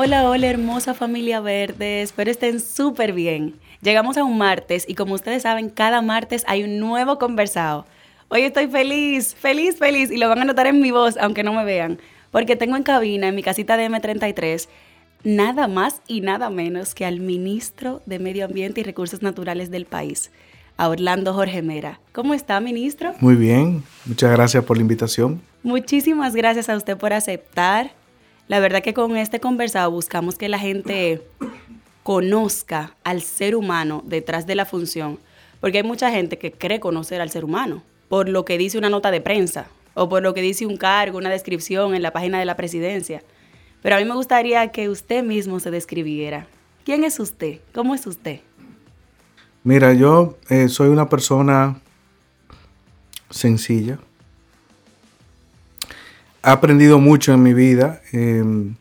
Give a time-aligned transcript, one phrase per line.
[0.00, 3.56] Hola, hola hermosa familia verde, espero estén súper bien.
[3.82, 7.84] Llegamos a un martes y como ustedes saben, cada martes hay un nuevo conversado.
[8.28, 11.52] Hoy estoy feliz, feliz, feliz y lo van a notar en mi voz, aunque no
[11.52, 11.98] me vean,
[12.30, 14.68] porque tengo en cabina, en mi casita de M33,
[15.24, 19.84] nada más y nada menos que al ministro de Medio Ambiente y Recursos Naturales del
[19.84, 20.30] país,
[20.76, 21.98] a Orlando Jorge Mera.
[22.12, 23.14] ¿Cómo está, ministro?
[23.18, 25.42] Muy bien, muchas gracias por la invitación.
[25.64, 27.97] Muchísimas gracias a usted por aceptar.
[28.48, 31.22] La verdad que con este conversado buscamos que la gente
[32.02, 35.18] conozca al ser humano detrás de la función,
[35.60, 38.90] porque hay mucha gente que cree conocer al ser humano por lo que dice una
[38.90, 42.38] nota de prensa o por lo que dice un cargo, una descripción en la página
[42.38, 43.22] de la presidencia.
[43.82, 46.46] Pero a mí me gustaría que usted mismo se describiera.
[46.84, 47.60] ¿Quién es usted?
[47.74, 48.40] ¿Cómo es usted?
[49.62, 51.80] Mira, yo eh, soy una persona
[53.30, 53.98] sencilla,
[56.48, 58.00] he aprendido mucho en mi vida.
[58.12, 58.76] Em,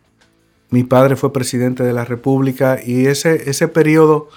[0.70, 4.30] mi padre fue presidente de la República y ese, ese periodo,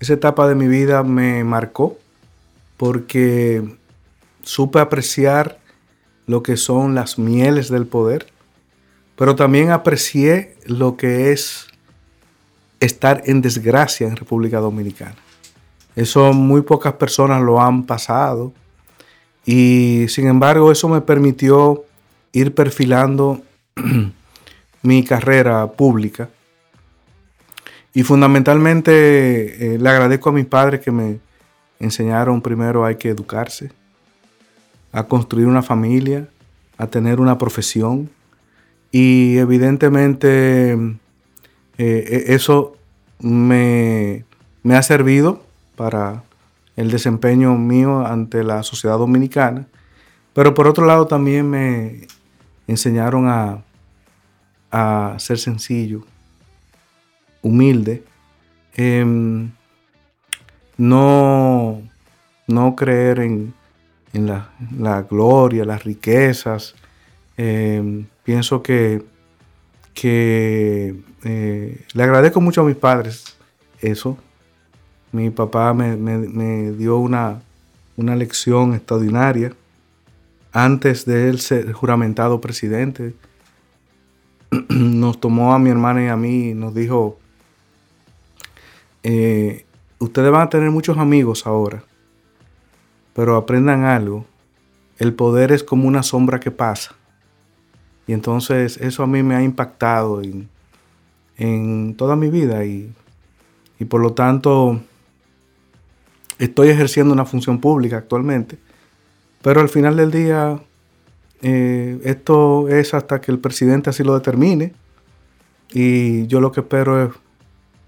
[0.00, 1.98] esa etapa de mi vida me marcó
[2.76, 3.62] porque
[4.42, 5.58] supe apreciar
[6.26, 8.26] lo que son las mieles del poder,
[9.16, 11.66] pero también aprecié lo que es
[12.80, 15.16] estar en desgracia en República Dominicana.
[15.96, 18.52] Eso muy pocas personas lo han pasado
[19.46, 21.84] y sin embargo eso me permitió
[22.34, 23.40] ir perfilando
[24.82, 26.28] mi carrera pública.
[27.94, 31.20] Y fundamentalmente eh, le agradezco a mis padres que me
[31.78, 33.70] enseñaron primero hay que educarse,
[34.92, 36.28] a construir una familia,
[36.76, 38.10] a tener una profesión.
[38.90, 40.94] Y evidentemente eh,
[41.78, 42.76] e-, eso
[43.20, 44.24] me,
[44.64, 45.44] me ha servido
[45.76, 46.24] para
[46.76, 49.68] el desempeño mío ante la sociedad dominicana.
[50.32, 52.08] Pero por otro lado también me
[52.66, 53.62] enseñaron a,
[55.18, 56.04] ser sencillo,
[57.42, 58.02] humilde,
[58.74, 59.50] em,
[60.76, 61.80] no,
[62.48, 63.54] no creer en,
[64.12, 66.74] la, gloria, las riquezas.
[67.36, 69.04] Em, pienso que,
[69.92, 73.36] que eh, le agradezco mucho a mis padres
[73.80, 74.18] eso.
[75.12, 77.40] Mi papá me, dio una,
[77.96, 79.52] una lección extraordinaria
[80.54, 83.12] antes de él ser juramentado presidente,
[84.68, 87.18] nos tomó a mi hermana y a mí y nos dijo,
[89.02, 89.66] eh,
[89.98, 91.82] ustedes van a tener muchos amigos ahora,
[93.14, 94.26] pero aprendan algo,
[94.98, 96.94] el poder es como una sombra que pasa.
[98.06, 100.22] Y entonces eso a mí me ha impactado
[101.36, 102.94] en, toda mi vida y,
[103.80, 104.80] y por lo tanto
[106.38, 108.56] estoy ejerciendo una función pública actualmente
[109.44, 110.58] pero al final del día,
[111.42, 114.72] eh, esto es hasta que el presidente así lo determine.
[115.70, 117.10] Y yo lo que espero es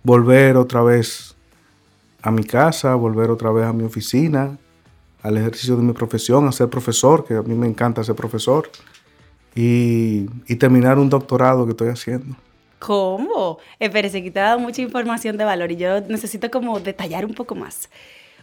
[0.03, 1.35] volver otra vez
[2.21, 4.59] a mi casa, volver otra vez a mi oficina,
[5.23, 8.71] al ejercicio de mi profesión, a ser profesor, que a mí me encanta ser profesor,
[9.55, 12.37] y, terminar un doctorado que estoy haciendo.
[12.81, 13.61] ¿Cómo?
[13.81, 17.33] Espérese, que te ha dado mucha información de valor y yo necesito como detallar un
[17.33, 17.89] poco más.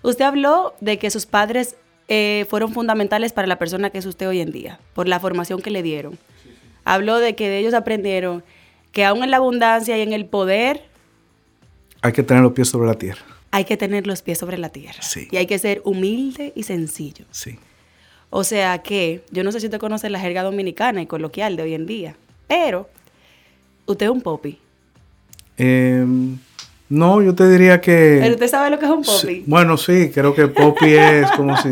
[0.02, 1.76] Usted habló de que sus padres
[2.16, 5.64] eh, fueron fundamentales para la persona que es usted hoy en día, por la formación
[5.64, 6.20] que le dieron.
[6.86, 8.44] Habló de que de ellos aprendieron
[8.92, 10.84] que aún en la abundancia y en el poder...
[12.04, 13.24] Hay que tener los pies sobre la tierra.
[13.50, 15.02] Hay que tener los pies sobre la tierra.
[15.02, 15.28] Sí.
[15.32, 17.26] Y hay que ser humilde y sencillo.
[17.32, 17.58] Sí.
[18.30, 21.64] O sea que, yo no sé si usted conoce la jerga dominicana y coloquial de
[21.64, 22.16] hoy en día,
[22.48, 22.88] pero
[23.88, 24.60] usted es un popi.
[25.58, 26.38] Em,
[26.90, 28.20] no, yo te diría que...
[28.22, 29.44] ¿Pero usted sabe lo que es un popi?
[29.48, 31.70] bueno, sí, creo que popi es como si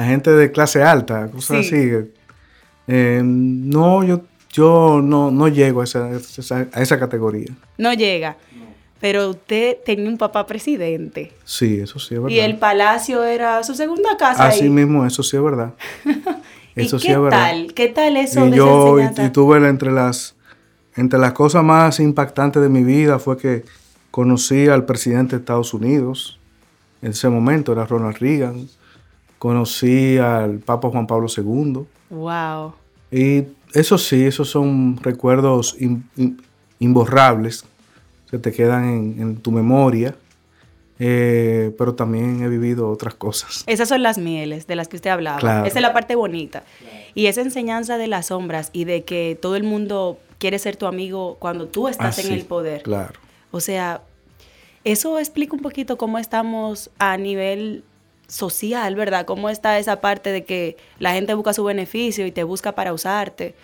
[0.00, 1.90] la gente de clase alta, cosas así.
[2.88, 7.48] Eh, no, yo, yo no, no llego a esa, a esa, categoría.
[7.76, 8.38] No llega.
[8.98, 11.32] pero usted tenía un papá presidente.
[11.44, 12.34] Sí, eso sí es verdad.
[12.34, 14.46] Y el palacio era su segunda casa.
[14.46, 14.70] Así ahí.
[14.70, 15.74] mismo, eso sí es verdad.
[16.74, 17.74] ¿Y qué tal?
[17.74, 20.34] ¿Qué tal eso y de yo, esa y, y tuve entre las,
[20.96, 23.64] entre las cosas más impactantes de mi vida fue que
[24.10, 26.38] conocí al presidente de Estados Unidos.
[27.02, 28.66] En ese momento era Ronald Reagan.
[29.40, 31.80] Conocí al Papa Juan Pablo II.
[32.10, 32.74] Wow.
[33.10, 36.40] Y eso sí, esos son recuerdos in- in-
[36.78, 37.64] imborrables
[38.30, 40.14] que te quedan en, en tu memoria.
[41.02, 43.64] Eh, pero también he vivido otras cosas.
[43.66, 45.38] Esas son las mieles de las que usted hablaba.
[45.38, 45.66] Claro.
[45.66, 46.62] Esa es la parte bonita.
[47.14, 50.84] Y esa enseñanza de las sombras y de que todo el mundo quiere ser tu
[50.84, 52.82] amigo cuando tú estás Así, en el poder.
[52.82, 53.18] Claro.
[53.50, 54.02] O sea,
[54.84, 57.82] eso explica un poquito cómo estamos a nivel
[58.30, 59.26] social, ¿verdad?
[59.26, 62.92] Cómo está esa parte de que la gente busca su beneficio y te busca para
[62.92, 63.54] usarte.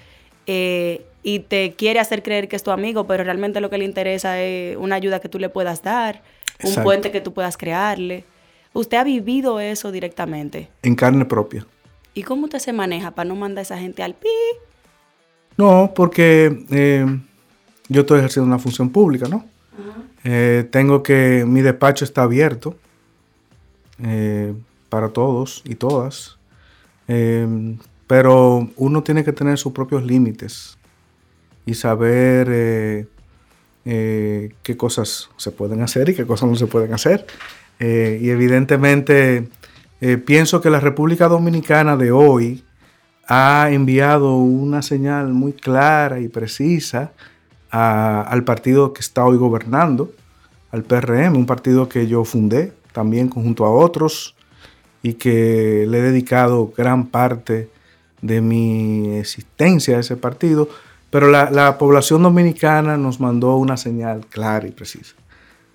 [0.48, 3.84] eh, y te quiere hacer creer que es tu amigo, pero realmente lo que le
[3.84, 6.22] interesa es una ayuda que tú le puedas dar,
[6.62, 8.24] un puente que tú puedas crearle.
[8.72, 10.68] Usted ha vivido eso directamente.
[10.82, 11.66] En carne propia.
[12.14, 14.28] ¿Y cómo usted se maneja para no mandar a esa gente al pi?
[15.56, 17.04] No, porque eh,
[17.88, 19.44] yo estoy ejerciendo una función pública, ¿no?
[20.22, 22.76] Eh, tengo que, mi despacho está abierto
[24.02, 24.54] eh,
[24.88, 26.36] para todos y todas,
[27.08, 27.76] Eh,
[28.06, 30.76] pero uno tiene que tener sus propios límites
[31.64, 33.06] y saber eh,
[33.84, 37.26] eh, qué cosas se pueden hacer y qué cosas no se pueden hacer.
[37.78, 39.48] Y evidentemente
[40.24, 42.64] pienso que la República Dominicana de hoy
[43.28, 47.12] ha enviado una señal muy clara y precisa
[47.70, 50.10] al partido que está hoy gobernando,
[50.72, 54.34] al PRM, un partido que yo fundé también junto a otros
[55.02, 57.68] y que le he dedicado gran parte
[58.22, 60.70] de mi existencia a ese partido,
[61.10, 65.14] pero la, la población dominicana nos mandó una señal clara y precisa.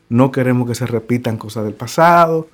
[0.10, 2.50] No queremos que se repitan cosas del pasado,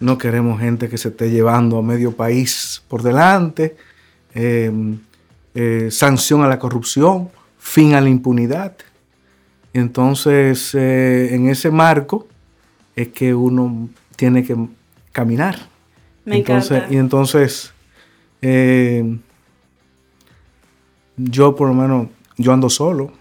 [0.00, 3.76] no queremos gente que se esté llevando a medio país por delante,
[4.34, 4.72] eh,
[5.54, 7.28] eh, sanción a la corrupción,
[7.58, 8.72] fin a la impunidad.
[9.74, 12.26] Entonces, eh, en ese marco
[12.96, 13.88] es que uno
[14.18, 14.56] tiene que
[15.12, 15.56] caminar.
[16.24, 16.94] Me entonces, encanta.
[16.94, 17.72] Y entonces,
[18.42, 19.16] eh,
[21.16, 23.12] yo por lo menos, yo ando solo.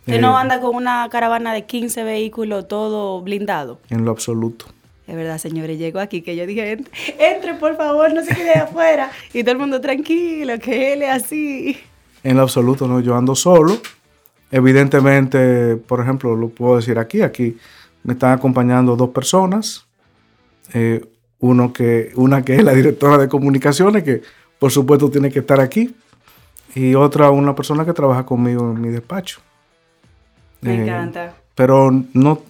[0.00, 3.80] Usted eh, no anda con una caravana de 15 vehículos todo blindado.
[3.88, 4.66] En lo absoluto.
[5.06, 8.52] Es verdad, señores, llegó aquí que yo dije, entre, entre, por favor, no se quede
[8.52, 9.10] afuera.
[9.32, 11.78] Y todo el mundo tranquilo, que él es así.
[12.22, 13.78] En lo absoluto, no, yo ando solo.
[14.50, 17.56] Evidentemente, por ejemplo, lo puedo decir aquí, aquí
[18.04, 19.86] me están acompañando dos personas.
[20.74, 21.04] Eh,
[21.40, 24.22] uno que, una que es la directora de comunicaciones, que
[24.58, 25.94] por supuesto tiene que estar aquí.
[26.74, 29.40] Y otra, una persona que trabaja conmigo en mi despacho.
[30.62, 31.34] Me Eh, encanta.
[31.54, 32.40] Pero no,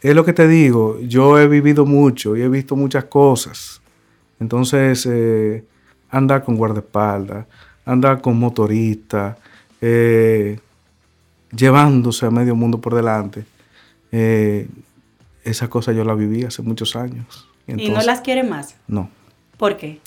[0.00, 3.80] es lo que te digo, yo he vivido mucho y he visto muchas cosas.
[4.40, 5.64] Entonces, eh,
[6.10, 7.46] andar con guardaespaldas,
[7.84, 9.36] andar con motoristas,
[9.80, 10.58] eh,
[11.54, 13.44] llevándose a medio mundo por delante,
[14.12, 14.68] eh,
[15.44, 17.48] esa cosa yo la viví hace muchos años.
[17.66, 18.76] y no las quiere más.
[18.86, 19.10] no.
[19.56, 20.00] ¿Por qué?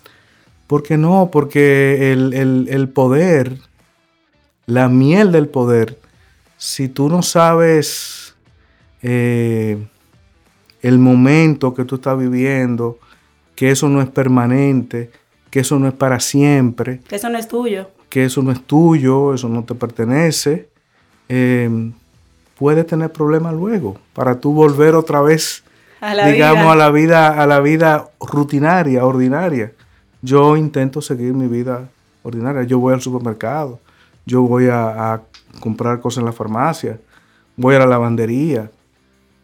[0.68, 1.30] ¿Por qué no?
[1.32, 3.58] Porque el, el- el poder,
[4.66, 5.98] la miel del poder,
[6.58, 8.36] si tú no sabes
[9.02, 9.88] eh,
[10.82, 13.00] el momento que tú estás viviendo,
[13.56, 15.12] que eso no es permanente,
[15.50, 17.90] que eso no es para siempre, Que eso no es tuyo.
[18.10, 20.70] que eso no es tuyo, eso no te pertenece,
[21.30, 21.92] eh,
[22.58, 25.64] puedes tener problemas luego para tú volver otra vez
[26.02, 26.72] A la digamos, vida.
[26.72, 29.74] a la vida, a la vida rutinaria, ordinaria.
[30.22, 31.90] Yo intento seguir mi vida
[32.24, 32.64] ordinaria.
[32.64, 33.80] Yo voy al supermercado,
[34.26, 35.22] yo voy a, a
[35.60, 37.00] comprar cosas en la farmacia,
[37.56, 38.72] voy a la lavandería.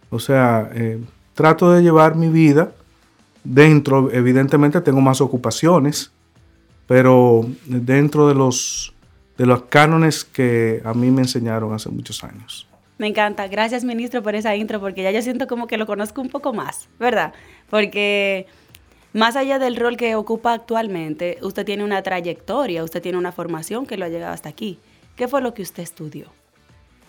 [0.10, 1.00] O sea, eh,
[1.34, 2.72] trato de llevar mi vida
[3.44, 6.12] dentro, evidentemente tengo más ocupaciones,
[6.88, 8.94] pero dentro de los,
[9.38, 12.68] de los cánones que a mí me enseñaron hace muchos años.
[13.02, 13.48] Me encanta.
[13.48, 16.54] Gracias, ministro, por esa intro, porque ya yo siento como que lo conozco un poco
[16.54, 17.34] más, ¿verdad?
[17.68, 18.46] Porque
[19.12, 23.88] más allá del rol que ocupa actualmente, usted tiene una trayectoria, usted tiene una formación
[23.88, 24.78] que lo ha llegado hasta aquí.
[25.16, 26.28] ¿Qué fue lo que usted estudió?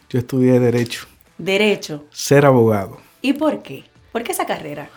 [0.08, 1.06] Yo estudié Derecho,
[1.36, 2.06] Derecho.
[2.08, 2.96] ser abogado.
[3.20, 3.84] ¿Y por qué?
[4.12, 4.88] ¿Por qué esa carrera?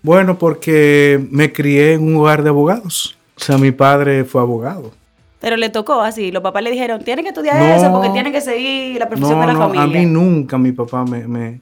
[0.00, 3.18] Bueno, porque me crié en un hogar de abogados.
[3.36, 4.92] O sea, mi padre fue abogado.
[5.40, 7.66] Pero le tocó así, los papás le dijeron, tienen que estudiar No.
[7.74, 9.82] eso porque tienen que seguir la profesión No, de la no, familia.
[9.84, 11.60] a mí nunca mi papá me, me,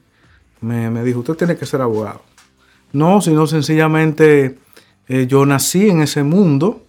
[0.61, 2.21] me- me dijo, usted tiene que ser abogado.
[2.93, 4.57] No, sino sencillamente
[5.07, 6.81] eh, yo nací en ese mundo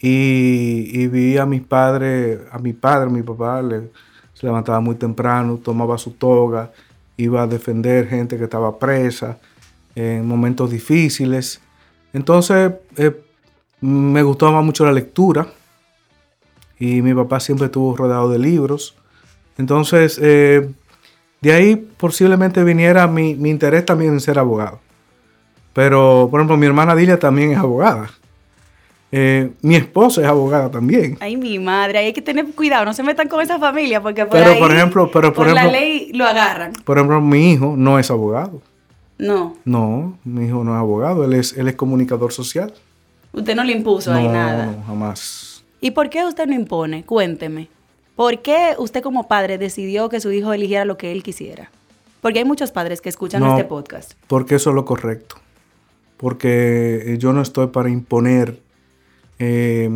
[0.00, 3.90] y, y vi a mis padres, a mi padre, a mi papá, le-
[4.34, 6.70] se levantaba muy temprano, tomaba su toga
[7.16, 9.36] iba a defender gente que estaba presa
[9.94, 11.60] en momentos difíciles.
[12.14, 13.14] Entonces, eh,
[13.82, 15.46] me gustaba mucho la lectura
[16.80, 18.96] y mi papá siempre estuvo rodeado de libros.
[19.58, 20.68] Entonces, eh,
[21.42, 24.80] de ahí posiblemente viniera mi, mi, interés también en ser abogado.
[25.74, 28.10] Pero, por ejemplo, mi hermana Dilia también es abogada.
[29.12, 31.18] Eh, mi esposa es abogada también.
[31.20, 34.38] Ay, mi madre, hay que tener cuidado, no se metan con esa familia porque por,
[34.38, 36.72] pero, ahí, por ejemplo, pero por, por ejemplo, la ley lo agarran.
[36.84, 38.62] Por ejemplo, mi hijo no es abogado.
[39.18, 39.56] No.
[39.64, 42.72] No, mi hijo no es abogado, él es, él es comunicador social.
[43.32, 44.66] Usted no le impuso ahí nada.
[44.66, 45.49] No, jamás.
[45.80, 47.04] ¿Y por qué usted no impone?
[47.04, 47.68] Cuénteme.
[48.16, 51.70] ¿Por qué usted como padre decidió que su hijo eligiera lo que él quisiera?
[52.20, 53.52] Porque hay muchos padres que escuchan No.
[53.56, 54.12] este podcast.
[54.26, 55.36] Porque eso es lo correcto.
[56.18, 58.60] Porque eh, yo no estoy para imponer
[59.38, 59.88] eh,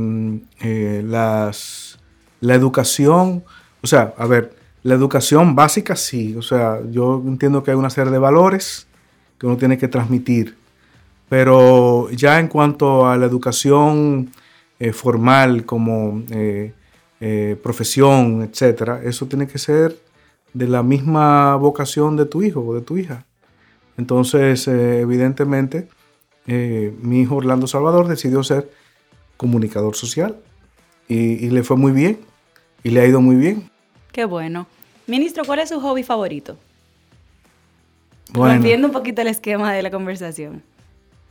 [0.62, 1.98] eh, las,
[2.40, 3.44] la educación.
[3.82, 6.34] O sea, a ver, la educación básica sí.
[6.36, 8.86] O sea, yo entiendo que hay una serie de valores
[9.38, 10.56] que uno tiene que transmitir.
[11.28, 14.30] Pero ya en cuanto a la educación
[14.78, 16.72] eh, formal como eh,
[17.20, 19.96] eh, profesión, etcétera, eso tiene que ser
[20.52, 23.24] de la misma vocación de tu hijo o de tu hija.
[23.96, 25.88] Entonces, evidentemente,
[26.46, 28.68] mi hijo Orlando Salvador decidió ser
[29.36, 30.36] comunicador social
[31.08, 32.18] y, y le fue muy bien
[32.82, 33.70] y le ha ido muy bien.
[34.12, 34.66] Qué bueno.
[35.06, 36.56] Ministro, ¿cuál es su hobby favorito?
[38.32, 40.62] Bueno, un poquito el esquema de la conversación.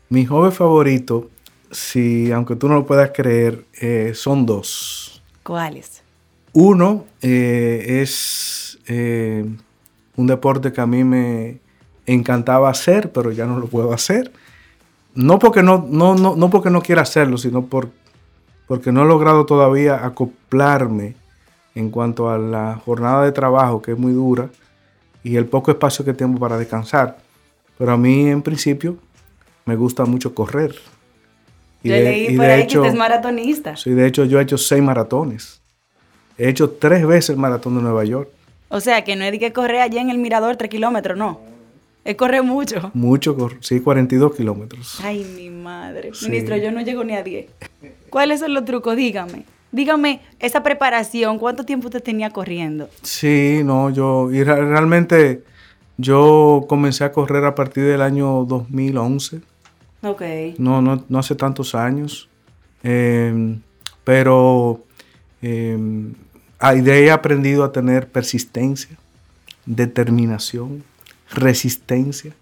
[0.10, 1.30] mi hobby favorito,
[1.74, 5.22] si aunque tú no lo puedas creer, eh, son dos.
[5.44, 6.04] ¿Cuáles?
[6.54, 9.46] Uno eh, es eh,
[10.16, 11.60] un deporte que a mí me
[12.06, 14.32] encantaba hacer, pero ya no lo puedo hacer.
[15.16, 17.90] No porque no, no, no, no porque no quiera hacerlo, sino por,
[18.68, 21.16] porque no he logrado todavía acoplarme
[21.76, 24.50] en cuanto a la jornada de trabajo, que es muy dura,
[25.24, 27.18] y el poco espacio que tengo para descansar.
[27.78, 28.98] Pero a mí, en principio,
[29.66, 30.76] me gusta mucho correr.
[31.84, 33.76] Y Yo de- leí y por de ahí hecho- que usted es maratonista.
[33.76, 35.60] Sí, de hecho yo he hecho seis maratones.
[36.38, 38.30] He hecho tres veces el maratón de Nueva York.
[38.70, 41.40] O sea, que no es de que correr allá en el mirador tres kilómetros, no.
[42.06, 42.90] Es correr mucho.
[42.94, 45.00] Mucho, sí, 42 kilómetros.
[45.04, 46.10] Ay, mi madre.
[46.14, 46.28] Sí.
[46.30, 47.46] Ministro, yo no llego ni a 10.
[48.10, 48.96] ¿Cuáles son los trucos?
[48.96, 49.46] Dígame.
[49.72, 52.90] Dígame, esa preparación, ¿cuánto tiempo usted tenía corriendo?
[53.02, 55.44] Sí, no, yo, y re- realmente
[55.98, 59.42] yo comencé a correr a partir del año 2011.
[60.04, 60.22] Ok.
[60.58, 62.30] No, no, no hace tantos años.
[62.84, 63.58] Eh,
[64.04, 64.84] pero
[65.42, 65.78] eh,
[66.60, 68.98] ahí de ahí he aprendido a tener persistencia,
[69.66, 70.84] determinación,
[71.32, 72.34] resistencia.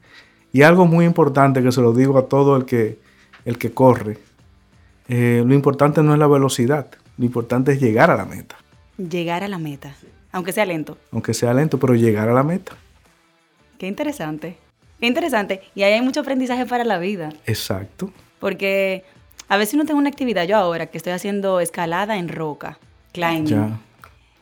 [0.52, 3.00] Y algo muy importante que se lo digo a todo el que,
[3.46, 4.18] el que corre.
[5.08, 6.88] eh, lo importante no es la velocidad,
[7.18, 8.56] lo importante es llegar a la meta.
[8.98, 9.96] Llegar a la meta,
[10.32, 10.98] aunque sea lento.
[11.12, 12.74] Aunque sea lento, pero llegar a la meta.
[13.78, 14.58] Qué interesante.
[15.02, 15.62] Qué interesante.
[15.76, 17.30] Y ahí hay mucho aprendizaje para la vida.
[17.46, 18.12] Exacto.
[18.40, 19.04] Porque
[19.50, 22.78] a veces uno tengo una actividad, yo ahora que estoy haciendo escalada en roca,
[23.12, 23.46] climbing.
[23.48, 23.80] Ya.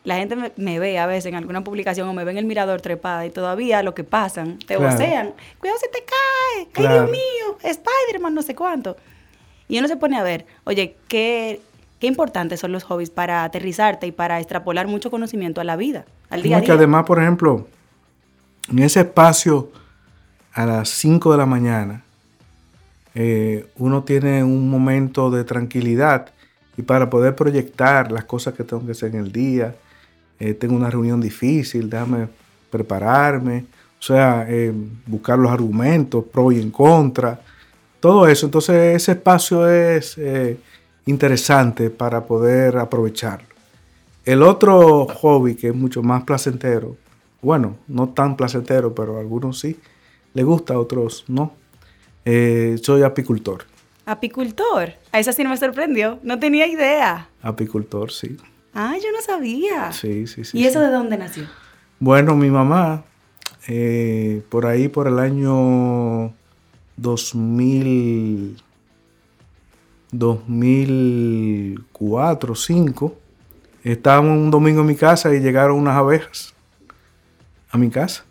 [0.04, 2.46] La gente me, me ve a veces en alguna publicación o me ve en el
[2.46, 4.92] mirador trepada y todavía lo que pasan, te Claro.
[4.92, 5.34] vocean.
[5.60, 6.68] Cuidado, se te cae.
[6.76, 6.94] Ay.
[6.94, 8.96] Dios mío, Spider-Man, no sé cuánto.
[9.68, 11.62] Y uno se pone a ver, oye, qué,
[12.00, 16.06] qué importantes son los hobbies para aterrizarte y para extrapolar mucho conocimiento a la vida,
[16.30, 16.76] al día a No, que día.
[16.78, 17.68] además, por ejemplo,
[18.72, 19.70] en ese espacio
[20.54, 22.04] a las 5 de la mañana,
[23.16, 26.30] eh, uno tiene un momento de tranquilidad
[26.78, 29.76] y para poder proyectar las cosas que tengo que hacer en el día,
[30.40, 32.28] eh, tengo una reunión difícil, déjame
[32.70, 33.66] prepararme,
[34.00, 34.74] o sea, eh,
[35.06, 37.42] buscar los argumentos, pro y en contra,
[38.00, 38.46] todo eso.
[38.46, 40.18] Entonces ese espacio es
[41.06, 43.48] interesante para poder aprovecharlo.
[44.24, 46.96] El otro hobby que es mucho más placentero,
[47.42, 49.80] bueno, no tan placentero, pero algunos sí,
[50.34, 51.54] le gusta, a otros no.
[52.26, 53.66] Eh, soy apicultor.
[54.06, 54.94] Apicultor.
[55.12, 56.20] A esa sí no me sorprendió.
[56.24, 57.30] No tenía idea.
[57.42, 58.38] Apicultor, sí.
[58.74, 59.92] Ah, yo no sabía.
[59.92, 60.58] Sí, sí, sí.
[60.58, 60.86] ¿Y eso sí.
[60.86, 61.46] de dónde nació?
[62.00, 63.04] Bueno, mi mamá,
[63.68, 66.34] eh, por ahí por el año
[66.98, 68.62] 2000,
[70.12, 73.16] 2004, 2005,
[73.84, 76.54] estábamos un domingo en mi casa y llegaron unas abejas
[77.70, 78.26] a mi casa.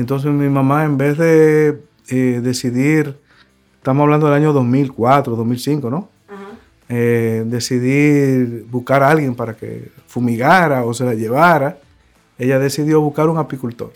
[0.00, 3.16] Entonces mi mamá, en vez de eh, decidir,
[3.76, 6.08] estamos hablando del año 2004, 2005, ¿no?
[6.88, 11.78] eh, decidir buscar a alguien para que fumigara o se la llevara,
[12.38, 13.92] ella decidió buscar un apicultor.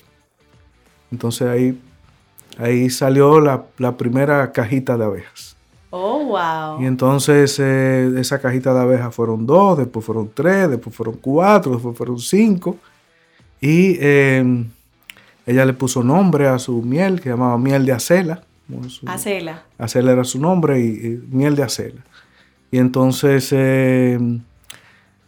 [1.11, 1.81] Entonces ahí,
[2.59, 5.57] ahí salió la, la primera cajita de abejas.
[5.91, 6.83] Oh, wow.
[6.83, 11.73] Y entonces eh, esa cajita de abejas fueron dos, después fueron tres, después fueron cuatro,
[11.73, 12.77] después fueron cinco.
[13.61, 13.97] Y
[15.47, 18.43] ella le puso nombre a su miel, que llamaba miel de acela.
[19.07, 19.63] Acela.
[19.79, 22.01] Acela era su nombre y, miel de acela.
[22.71, 24.19] Y entonces eh,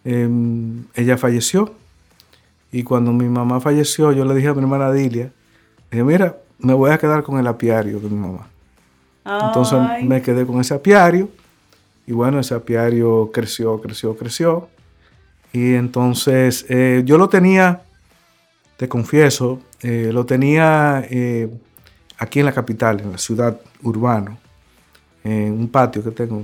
[0.04, 1.74] em, ella falleció.
[2.72, 5.30] Y cuando mi mamá falleció, yo le dije a mi hermana Dilia,
[5.90, 8.48] dije, mira, me voy a quedar con el apiario de mi mamá.
[9.24, 11.28] Entonces me quedé con ese apiario.
[12.06, 14.68] Y bueno, ese apiario creció, creció, creció.
[15.52, 17.82] Y entonces eh, yo lo tenía,
[18.76, 21.48] te confieso, eh, lo tenía eh,
[22.18, 24.38] aquí en la capital, en la ciudad urbana,
[25.22, 26.42] en un patio que tengo.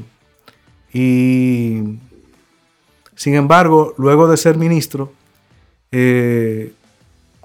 [0.92, 1.98] Y
[3.14, 5.12] sin embargo, luego de ser ministro,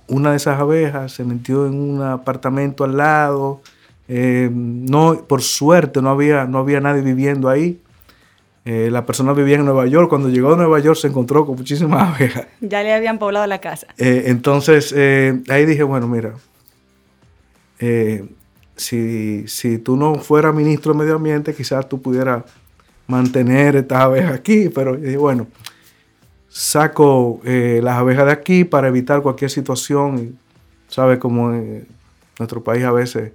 [0.08, 3.62] una de esas abejas se metió en un apartamento al lado.
[4.08, 7.82] no, por suerte no había, no había nadie viviendo ahí.
[8.66, 10.10] Eh, la persona vivía en Nueva York.
[10.10, 12.48] Cuando llegó a Nueva York se encontró con muchísimas abejas.
[12.62, 13.88] Ya le habían poblado la casa.
[13.98, 16.34] Eh, entonces eh, ahí dije, bueno, mira,
[18.76, 22.44] si, si, tú no fueras ministro de Medio Ambiente, quizás tú pudieras
[23.06, 24.70] mantener estas abejas aquí.
[24.70, 25.46] Pero dije, bueno,
[26.50, 30.40] saco las abejas de aquí para evitar cualquier situación.
[30.88, 31.20] ¿Sabes?
[31.20, 31.88] Como en
[32.40, 33.32] nuestro país a veces...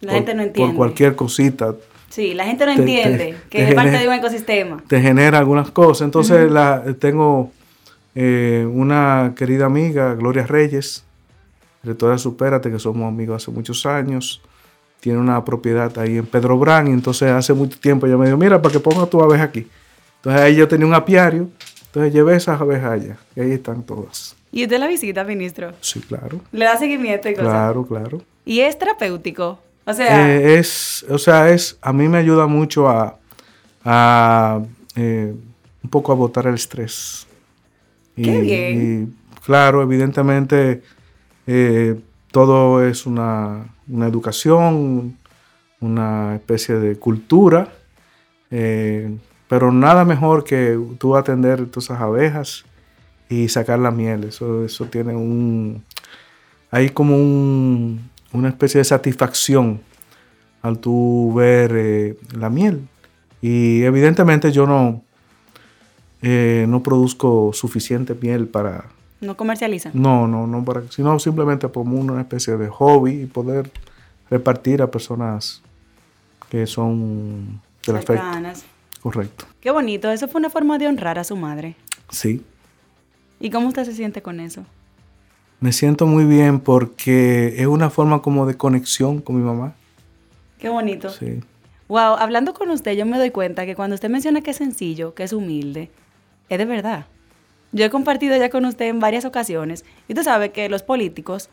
[0.00, 0.72] La gente no entiende.
[0.72, 1.74] Por cualquier cosita
[2.12, 4.82] Sí, la gente no entiende que es parte de un ecosistema.
[4.86, 6.04] Te genera algunas cosas.
[6.04, 7.50] Entonces la, tengo
[8.14, 11.04] eh, una querida amiga, Gloria Reyes,
[11.82, 14.42] directora de Supérate, que somos amigos hace muchos años.
[15.00, 18.36] Tiene una propiedad ahí en Pedro Brán y entonces hace mucho tiempo ella me dijo,
[18.36, 19.66] mira, para que ponga tu abeja aquí.
[20.16, 21.48] Entonces ahí yo tenía un apiario,
[21.86, 24.36] entonces llevé esas abejas allá y ahí están todas.
[24.52, 25.72] ¿Y usted la visita, ministro?
[25.80, 26.42] Sí, claro.
[26.52, 27.48] ¿Le da seguimiento y cosas?
[27.48, 28.22] Claro, claro.
[28.44, 29.58] ¿Y es terapéutico?
[29.84, 34.62] O sea, eh, es, o sea, es, a mí me ayuda mucho a,
[34.94, 35.34] eh,
[35.82, 37.26] un poco a botar el estrés.
[38.14, 39.16] Qué bien.
[39.44, 40.82] claro, evidentemente
[41.46, 41.98] eh,
[42.30, 45.16] todo es una, educación,
[45.80, 47.72] una especie de cultura,
[48.50, 52.64] pero nada mejor que tú atender todas esas abejas
[53.28, 54.24] y sacar la miel.
[54.24, 55.82] Eso, eso tiene un,
[56.70, 59.80] hay como un, una especie de satisfacción
[60.62, 62.88] al tú ver eh, la miel.
[63.40, 65.02] Y evidentemente yo no,
[66.22, 68.84] eh, no produzco suficiente miel para...
[69.20, 69.92] ¿No comercializan?
[69.94, 73.70] No, no, no, para, sino simplemente como una especie de hobby y poder
[74.30, 75.62] repartir a personas
[76.48, 78.20] que son de la fe.
[79.00, 79.46] Correcto.
[79.60, 81.74] Qué bonito, eso fue una forma de honrar a su madre.
[82.10, 82.44] Sí.
[83.40, 84.64] ¿Y cómo usted se siente con eso?
[85.62, 89.74] Me siento muy bien porque es una forma como de conexión con mi mamá.
[90.58, 91.08] Qué bonito.
[91.08, 91.38] Sí.
[91.86, 95.14] Wow, hablando con usted, yo me doy cuenta que cuando usted menciona que es sencillo,
[95.14, 95.88] que es humilde,
[96.48, 97.06] es de verdad.
[97.70, 101.48] Yo he compartido ya con usted en varias ocasiones y usted sabe que los políticos,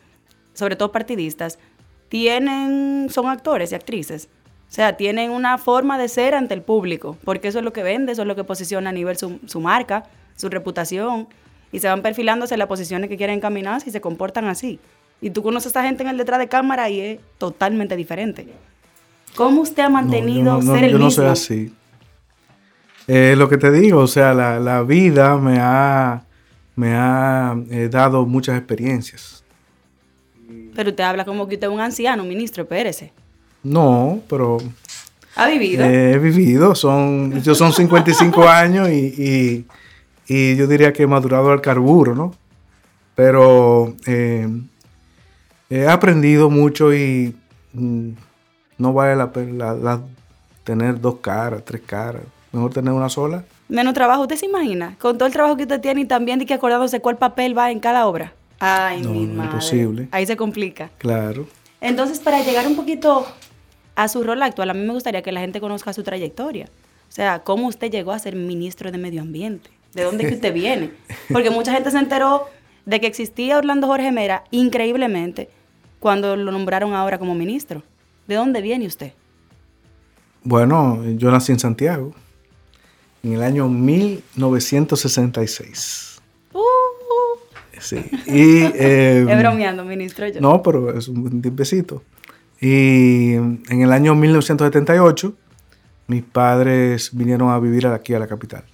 [0.54, 1.60] sobre todo partidistas,
[2.08, 4.28] tienen, son actores y actrices.
[4.68, 7.84] O sea, tienen una forma de ser ante el público, porque eso es lo que
[7.84, 10.02] vende, eso es lo que posiciona a nivel su, su marca,
[10.34, 11.28] su reputación
[11.72, 14.80] y se van perfilándose en las posiciones que quieren caminar y se comportan así.
[15.20, 18.48] Y tú conoces a esta gente en el detrás de cámara y es totalmente diferente.
[19.34, 21.72] ¿Cómo usted ha mantenido ser el yo no soy así.
[23.06, 26.22] Eh, lo que te digo, o sea, la, vida me ha,
[26.76, 29.44] me ha eh, dado muchas experiencias.
[30.74, 33.12] Pero usted habla como que usted es un anciano, ministro, espérese.
[33.62, 34.58] No, pero...
[35.36, 35.84] ¿Ha vivido?
[35.84, 39.64] he vivido, son, yo son 55 años y y
[40.56, 42.32] yo diría que he madurado al carburo, ¿no?
[43.16, 44.48] Pero eh,
[45.68, 47.34] he aprendido mucho y
[47.72, 48.10] mm,
[48.78, 50.00] no vale la pena
[50.62, 52.22] tener dos caras, tres caras.
[52.52, 53.44] Mejor tener una sola.
[53.68, 54.96] Menos trabajo, ¿usted se imagina?
[55.00, 57.70] Con todo el trabajo que usted tiene y también de que acordándose cuál papel va
[57.70, 58.32] en cada obra.
[58.60, 59.50] Ay, mi madre.
[59.50, 60.08] Imposible.
[60.12, 60.90] Ahí se complica.
[60.98, 61.46] Claro.
[61.80, 63.26] Entonces, para llegar un poquito
[63.94, 66.66] a su rol actual, a mí me gustaría que la gente conozca su trayectoria.
[67.08, 69.70] O sea, cómo usted llegó a ser ministro de Medio Ambiente.
[69.94, 70.92] ¿De dónde es que usted viene?
[71.32, 72.46] Porque mucha gente se enteró
[72.86, 75.50] de que existía Orlando Jorge Mera increíblemente
[75.98, 77.82] cuando lo nombraron ahora como ministro.
[78.26, 79.12] ¿De dónde viene usted?
[80.42, 82.14] Bueno, yo nací en Santiago
[83.22, 86.22] en el año 1966.
[86.52, 86.60] Uh,
[87.80, 87.96] Sí.
[88.26, 90.26] Y, eh, es bromeando, ministro.
[90.40, 92.02] No, pero es un tiempecito.
[92.60, 95.34] Y en el año 1978,
[96.06, 98.64] mis padres vinieron a vivir aquí a la capital.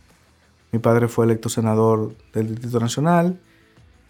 [0.73, 3.39] Mi padre fue electo senador del Distrito Nacional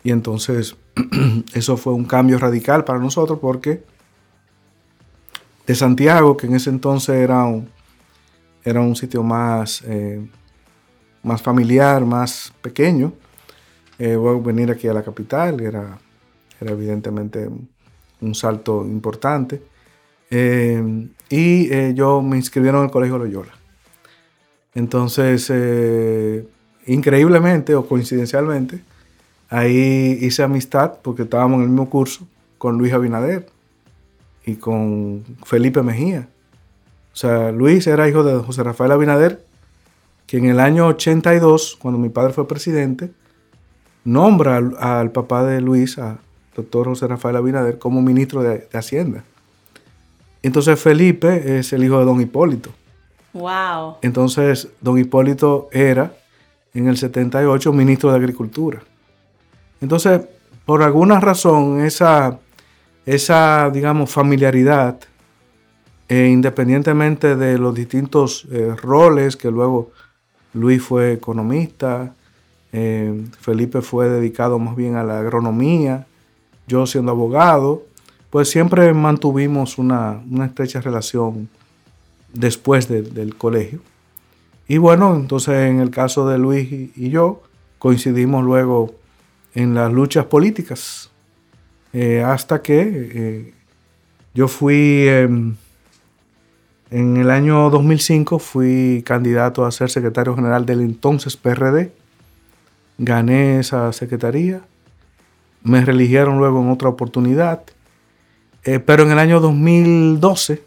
[0.03, 0.77] y entonces
[1.55, 3.83] eso fue un cambio radical para nosotros porque
[5.67, 7.69] de Santiago, que en ese entonces era un,
[8.65, 10.25] era un sitio más, eh,
[11.23, 13.13] más familiar, más pequeño,
[13.99, 15.99] eh, venir aquí a la capital era,
[16.61, 17.49] era evidentemente
[18.21, 19.61] un salto importante.
[20.31, 23.56] Eh, y yo me inscribieron en el Colegio Loyola.
[24.77, 26.47] Entonces, eh,
[26.87, 28.81] increíblemente o coincidencialmente,
[29.49, 33.47] ahí hice amistad porque estábamos en el mismo curso con Luis Abinader
[34.45, 36.29] y con Felipe Mejía.
[37.15, 39.43] O sea, Luis era hijo de José Rafael Abinader,
[40.27, 43.11] que en el año 82, cuando mi padre fue presidente,
[44.05, 46.19] nombra al, papá de Luis, a
[46.55, 49.25] doctor José Rafael Abinader, como ministro de, Hacienda.
[50.43, 52.73] Entonces Felipe es el hijo de don Hipólito.
[54.03, 56.13] Entonces don Hipólito era
[56.75, 58.83] en el 78 ministro de Agricultura.
[59.81, 60.23] Entonces,
[60.65, 62.39] por alguna razón, esa,
[63.05, 64.99] esa digamos, familiaridad,
[66.09, 69.91] e independientemente de los distintos eh, roles que luego
[70.53, 72.15] Luis fue economista,
[72.73, 76.07] eh, Felipe fue dedicado más bien a la agronomía,
[76.67, 77.85] yo siendo abogado,
[78.31, 81.49] pues siempre mantuvimos una, estrecha relación
[82.41, 83.81] después del colegio.
[84.69, 87.43] Y bueno, entonces en el caso de Luis y, yo,
[87.79, 88.95] coincidimos luego
[89.55, 91.11] en las luchas políticas,
[91.93, 92.83] eh, hasta que
[93.15, 93.55] eh,
[94.35, 95.57] yo fui, em,
[96.91, 101.93] en el año 2005, fui candidato a ser secretario general del entonces PRD
[102.99, 104.63] gané esa secretaría,
[105.63, 107.63] me religieron luego en otra oportunidad,
[108.65, 110.63] eh, pero en el año 2012,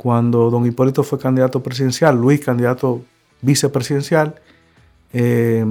[0.00, 3.02] cuando don Hipólito fue candidato presidencial, Luis candidato
[3.42, 4.34] vicepresidencial,
[5.12, 5.62] eh,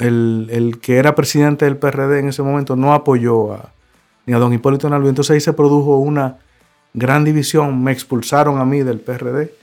[0.00, 3.72] el, que era presidente del PRD en ese momento no apoyó a,
[4.26, 5.10] ni a don Hipólito Nalvi.
[5.10, 6.38] Entonces ahí se produjo una
[6.92, 7.84] gran división.
[7.84, 9.54] Me expulsaron a mí del PRD,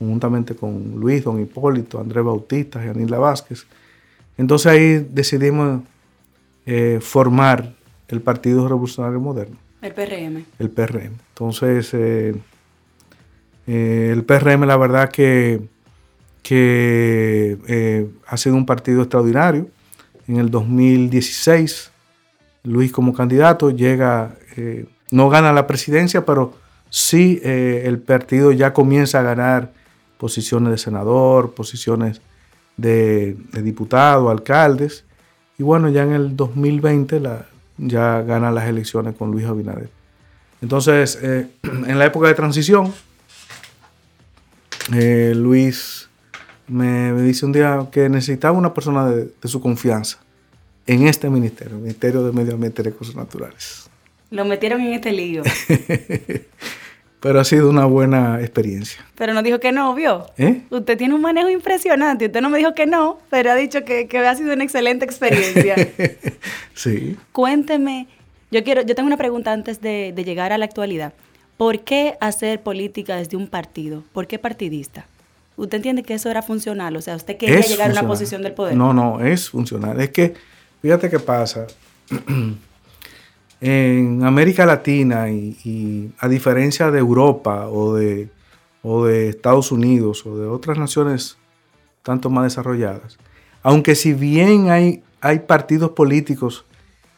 [0.00, 3.66] juntamente con Luis, don Hipólito, Andrés Bautista, Janila Vázquez.
[4.36, 5.82] Entonces ahí decidimos
[6.66, 7.72] eh, formar
[8.08, 9.58] el Partido Revolucionario Moderno.
[9.80, 10.44] El PRM.
[10.58, 11.12] El PRM.
[11.34, 12.34] Entonces, eh,
[13.66, 15.62] eh, el PRM la verdad que,
[16.42, 19.68] que ha sido un partido extraordinario.
[20.26, 21.90] En el 2016,
[22.64, 24.36] Luis como candidato llega,
[25.10, 26.54] no gana la presidencia, pero
[26.88, 29.72] sí el partido ya comienza a ganar
[30.16, 32.22] posiciones de senador, posiciones
[32.76, 35.04] de, diputados, alcaldes.
[35.58, 37.46] Y bueno, ya en el 2020 la,
[37.78, 39.90] ya gana las elecciones con Luis Abinader.
[40.60, 42.92] Entonces, eh, en la época de transición,
[44.92, 46.08] eh, Luis
[46.66, 50.18] me, dice un día que necesitaba una persona de, de, su confianza
[50.86, 53.88] en este ministerio, el Ministerio de Medio Ambiente y Recursos Naturales.
[54.30, 55.42] Lo metieron en este lío.
[57.24, 59.02] pero ha sido una buena experiencia.
[59.14, 60.26] Pero no dijo que no, ¿vio?
[60.36, 60.60] ¿Eh?
[60.68, 62.26] Usted tiene un manejo impresionante.
[62.26, 65.74] Usted no me dijo que no, pero ha dicho que, ha sido una excelente experiencia.
[66.74, 67.16] sí.
[67.32, 68.08] Cuénteme,
[68.50, 71.14] yo quiero, yo tengo una pregunta antes de, llegar a la actualidad.
[71.56, 74.02] ¿Por qué hacer política desde un partido?
[74.12, 75.06] ¿Por qué partidista?
[75.56, 76.96] ¿Usted entiende que eso era funcional?
[76.96, 78.76] O sea, ¿usted quería llegar a una posición del poder?
[78.76, 80.00] No, no, es funcional.
[80.00, 80.34] Es que,
[80.82, 81.66] fíjate qué pasa.
[83.60, 88.28] en América Latina y, a diferencia de Europa o de,
[88.82, 91.38] o de Estados Unidos o de otras naciones
[92.02, 93.16] tanto más desarrolladas,
[93.62, 96.66] aunque si bien hay, hay partidos políticos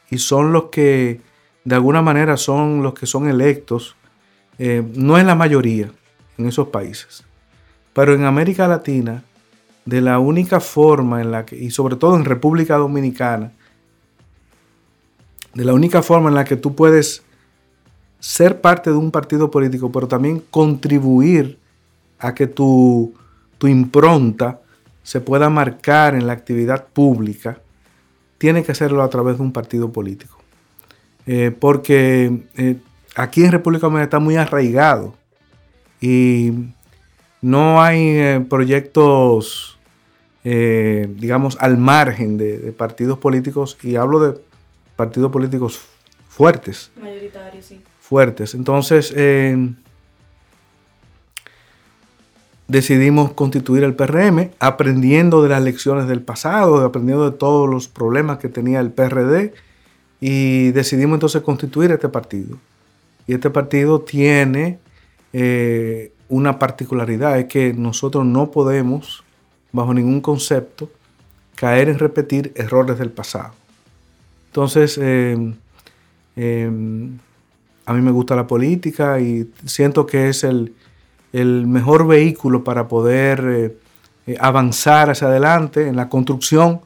[0.08, 1.20] y son los que
[1.64, 3.96] de alguna manera son los que son electos,
[4.58, 5.90] eh, no es la mayoría
[6.38, 7.24] en esos países.
[7.92, 9.22] Pero en América Latina,
[9.84, 13.52] de la única forma en la que, y sobre todo en República Dominicana,
[15.54, 17.22] de la única forma en la que tú puedes
[18.20, 21.58] ser parte de un partido político, pero también contribuir
[22.18, 23.14] a que tu,
[23.62, 24.60] impronta
[25.02, 27.60] se pueda marcar en la actividad pública,
[28.38, 30.38] tiene que hacerlo a través de un partido político.
[31.26, 32.76] Eh, porque eh,
[33.16, 35.14] aquí en República Dominicana está muy arraigado
[36.00, 36.52] y
[37.40, 39.78] no hay eh, proyectos,
[40.44, 44.38] digamos, al margen de, partidos políticos, y hablo de
[44.94, 45.80] partidos políticos
[46.28, 46.92] fuertes.
[47.00, 47.80] Mayoritarios, sí.
[48.00, 48.54] Fuertes.
[48.54, 49.74] Entonces, eh,
[52.68, 58.38] decidimos constituir el PRM, aprendiendo de las lecciones del pasado, aprendiendo de todos los problemas
[58.38, 59.54] que tenía el PRD,
[60.20, 62.58] y decidimos entonces constituir este partido.
[63.26, 64.78] Y este partido tiene
[65.32, 69.24] eh, una particularidad, es que nosotros no podemos,
[69.72, 70.90] bajo ningún concepto,
[71.54, 73.54] caer en repetir errores del pasado.
[74.46, 75.54] Entonces, em,
[76.36, 77.18] em,
[77.84, 80.72] a mí me gusta la política y siento que es el,
[81.32, 83.76] mejor vehículo para poder eh,
[84.26, 86.80] eh, avanzar hacia adelante en la construcción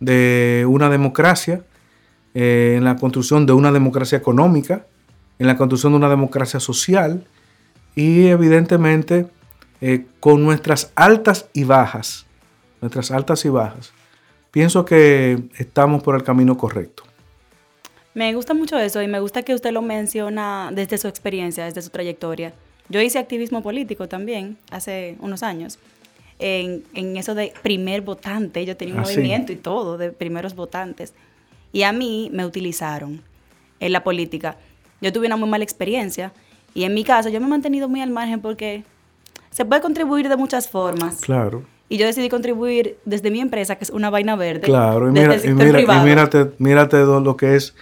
[0.00, 1.62] de una democracia
[2.34, 4.86] eh, en la construcción de una democracia económica,
[5.38, 7.24] en la construcción de una democracia social
[7.94, 9.26] y evidentemente
[9.80, 12.26] eh, con nuestras altas y bajas,
[12.80, 13.92] nuestras altas y bajas,
[14.50, 17.04] pienso que estamos por el camino correcto.
[18.14, 21.80] Me gusta mucho eso y me gusta que usted lo menciona desde su experiencia, desde
[21.80, 22.52] su trayectoria.
[22.88, 25.78] Yo hice activismo político también hace unos años.
[26.38, 26.82] En,
[27.16, 31.14] eso de primer votante, yo tenía un ah, movimiento y todo de primeros votantes.
[31.72, 33.22] Y a mí me utilizaron
[33.80, 34.56] en la política.
[35.02, 36.32] Yo tuve una muy mala experiencia
[36.74, 38.84] y en mi caso yo me he mantenido muy al margen porque
[39.50, 41.16] se puede contribuir de muchas formas.
[41.20, 41.64] Claro.
[41.88, 44.62] Y yo decidí contribuir desde mi empresa, que es una vaina verde.
[44.62, 47.74] Claro, y, mira, y, mírate, mírate lo que es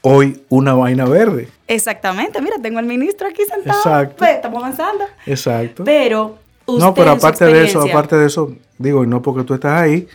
[0.00, 1.48] hoy una vaina verde.
[1.66, 3.78] Exactamente, mira, tengo al ministro aquí sentado.
[3.78, 4.24] Exacto.
[4.24, 5.04] estamos avanzando.
[5.26, 5.84] Exacto.
[5.84, 9.52] Pero usted No, pero aparte de eso, aparte de eso, digo, y no porque tú
[9.52, 10.08] estás ahí,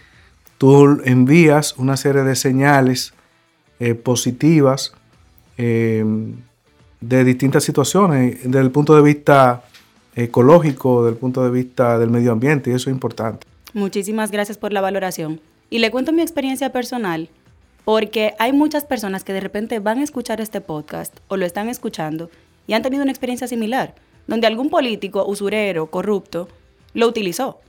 [0.58, 3.14] tú envías una serie de señales
[3.80, 4.94] eh, positivas
[5.58, 6.04] eh,
[7.08, 9.64] de distintas situaciones desde el punto de vista
[10.16, 13.46] ecológico, desde el punto de vista del medio ambiente, y eso es importante.
[13.74, 15.42] Muchísimas gracias por la valoración.
[15.70, 17.30] Y le cuento mi experiencia personal,
[17.84, 21.68] porque hay muchas personas que de repente van a escuchar este podcast o lo están
[21.68, 22.30] escuchando
[22.68, 23.96] y han tenido una experiencia similar,
[24.28, 26.48] donde algún político, usurero, corrupto,
[26.94, 27.60] lo utilizó.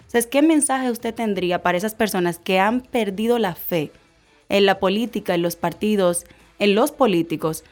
[0.00, 3.92] Entonces, ¿qué mensaje usted tendría para esas personas que han perdido la fe
[4.48, 6.24] en la política, en los partidos,
[6.58, 7.62] en los políticos,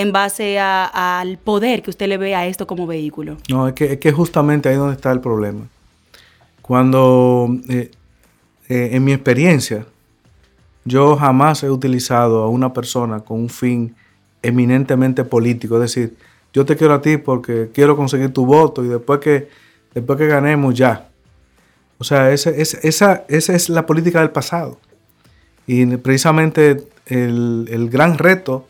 [0.00, 3.36] en base al poder que usted le ve a esto como vehículo?
[3.48, 5.66] No, es que, es justamente ahí donde está el problema.
[6.62, 7.90] Cuando, eh,
[8.68, 9.86] eh, en mi experiencia,
[10.84, 13.96] yo jamás he utilizado a una persona con un fin
[14.40, 16.16] eminentemente político, es decir,
[16.52, 19.48] yo te quiero a ti porque quiero conseguir tu voto y después que,
[19.94, 21.08] después que ganemos ya.
[21.98, 24.78] O sea, esa, esa es la política del pasado.
[25.66, 28.68] Y precisamente el, gran reto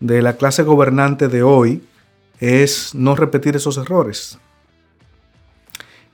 [0.00, 1.82] de la clase gobernante de hoy
[2.40, 4.38] es no repetir esos errores.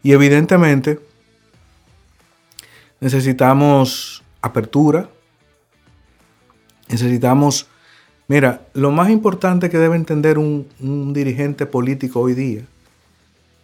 [0.03, 1.01] Y evidentemente
[3.01, 5.09] necesitamos apertura,
[6.89, 7.67] necesitamos,
[8.29, 10.69] mira, lo más importante que debe entender un,
[11.13, 12.63] dirigente político hoy día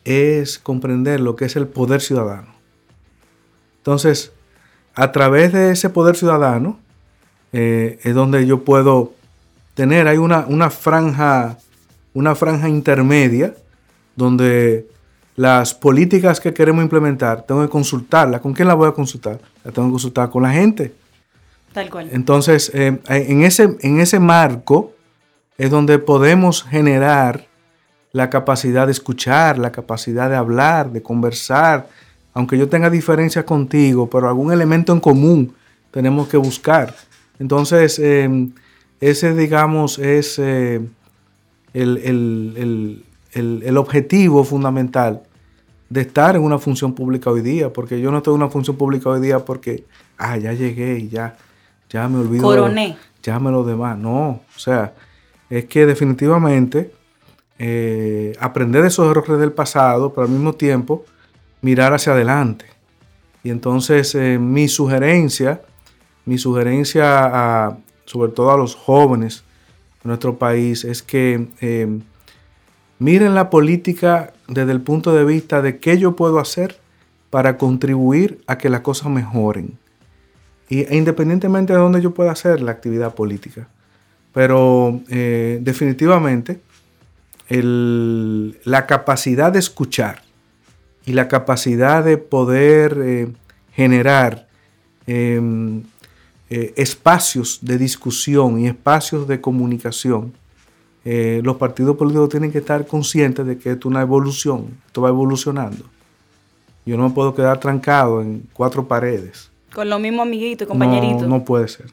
[0.04, 2.54] es comprender lo que es el poder ciudadano.
[3.78, 4.32] Entonces,
[4.94, 6.78] a través de ese poder ciudadano
[7.52, 9.15] eh, es donde yo puedo
[9.76, 11.58] tener, hay una, una, franja,
[12.14, 13.54] una franja intermedia
[14.16, 14.88] donde
[15.36, 18.40] las políticas que queremos implementar tengo que consultarlas.
[18.40, 19.38] ¿Con quién las voy a consultar?
[19.62, 20.94] Las tengo que consultar con la gente.
[21.74, 22.08] Tal cual.
[22.10, 24.94] Entonces, eh, en, ese, en ese marco
[25.58, 27.46] es donde podemos generar
[28.12, 31.86] la capacidad de escuchar, la capacidad de hablar, de conversar,
[32.32, 35.54] aunque yo tenga diferencias contigo, pero algún elemento en común
[35.90, 36.94] tenemos que buscar.
[37.38, 38.52] Entonces, em,
[39.00, 40.80] ese, digamos, es eh,
[41.74, 43.04] el,
[43.76, 45.22] objetivo fundamental
[45.88, 48.76] de estar en una función pública hoy día, porque yo no estoy en una función
[48.76, 49.84] pública hoy día porque,
[50.18, 51.36] ah, ya llegué y ya,
[51.88, 52.42] ya me olvido.
[52.42, 52.96] Coroné.
[53.22, 53.98] Ya me lo demás.
[53.98, 54.94] No, o sea,
[55.50, 56.92] es que definitivamente
[57.58, 61.04] eh, aprender de esos errores del pasado, pero al mismo tiempo
[61.60, 62.66] mirar hacia adelante.
[63.42, 65.62] Y entonces eh, mi sugerencia,
[66.24, 67.76] mi sugerencia
[68.06, 69.44] sobre todo a los jóvenes
[70.02, 72.00] de nuestro país es que eh,
[72.98, 76.78] miren la política desde el punto de vista de qué yo puedo hacer
[77.30, 79.78] para contribuir a que las cosas mejoren.
[80.68, 83.68] Y, e independientemente de dónde yo pueda hacer la actividad política.
[84.32, 86.60] Pero eh, definitivamente
[87.48, 90.22] la capacidad de escuchar
[91.04, 93.28] y la capacidad de poder eh,
[93.72, 94.48] generar
[95.06, 95.84] em,
[96.50, 100.32] eh, espacios de discusión y espacios de comunicación,
[101.04, 105.02] eh, los partidos políticos tienen que estar conscientes de que esto es una evolución, esto
[105.02, 105.84] va evolucionando.
[106.84, 109.50] Yo no me puedo quedar trancado en cuatro paredes.
[109.74, 111.22] Con lo mismo amiguito y compañerito.
[111.22, 111.86] No, no puede ser.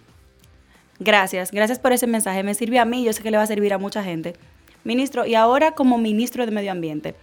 [1.00, 2.44] Gracias, gracias por ese mensaje.
[2.44, 4.36] Me sirve a mí, yo sé que le va a servir a mucha gente.
[4.84, 7.16] Ministro, y ahora como ministro de Medio Ambiente,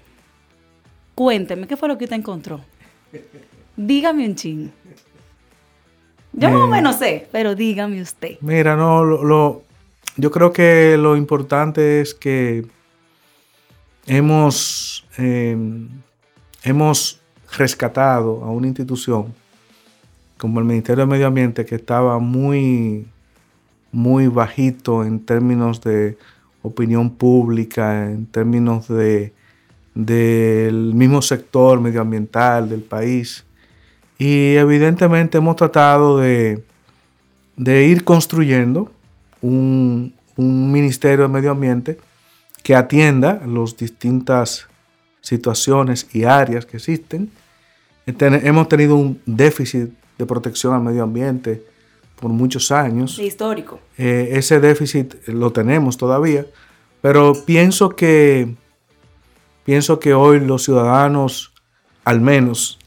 [1.20, 2.62] Cuénteme, ¿qué fue lo que usted encontró?
[3.76, 4.70] Dígame un ching.
[6.40, 8.38] Yo más o menos sé, pero dígame usted.
[8.40, 9.62] Mira, no, lo,
[10.16, 12.66] yo creo que lo importante es que
[14.06, 15.88] hemos, em,
[16.62, 17.20] hemos
[17.56, 19.34] rescatado a una institución
[20.38, 23.06] como el Ministerio de Medio Ambiente que estaba muy,
[23.92, 26.16] muy bajito en términos de
[26.62, 29.34] opinión pública, en términos de
[29.94, 33.44] del mismo sector medioambiental del país.
[34.20, 36.62] Y evidentemente hemos tratado de,
[37.56, 38.92] de ir construyendo
[39.40, 41.98] un, ministerio de medio ambiente
[42.62, 44.66] que atienda las distintas
[45.22, 47.30] situaciones y áreas que existen.
[48.06, 51.62] hemos tenido un déficit de protección al medio ambiente
[52.18, 53.18] por muchos años.
[53.18, 53.80] histórico.
[53.96, 56.44] Eh, ese déficit lo tenemos todavía,
[57.00, 58.54] pero pienso que,
[59.64, 61.52] pienso que hoy los ciudadanos,
[62.04, 62.79] al menos,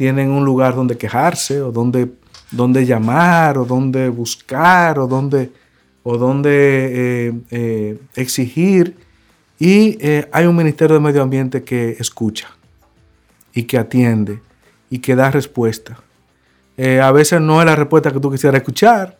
[0.00, 2.10] tienen un lugar donde quejarse o donde,
[2.50, 5.52] donde llamar o donde buscar o donde,
[6.02, 8.96] o donde eh, eh, exigir.
[9.58, 9.98] Y
[10.32, 12.48] hay un Ministerio de Medio Ambiente que escucha
[13.52, 14.40] y que atiende
[14.88, 15.98] y que da respuesta.
[16.78, 19.18] Eh, a veces no es la respuesta que tú quisieras escuchar,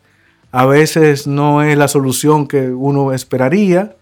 [0.50, 3.96] a veces no es la solución que uno esperaría,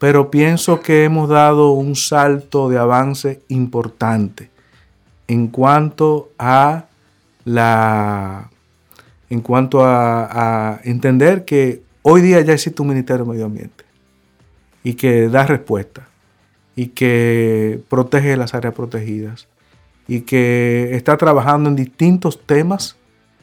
[0.00, 4.50] pero pienso que hemos dado un salto de avance importante
[5.30, 6.86] en cuanto a
[7.44, 8.50] la
[9.28, 13.84] en cuanto a, entender que hoy día ya existe un Ministerio de Medio Ambiente
[14.82, 16.08] y que da respuesta
[16.74, 19.46] y que protege las áreas protegidas
[20.08, 22.96] y que está trabajando en distintos temas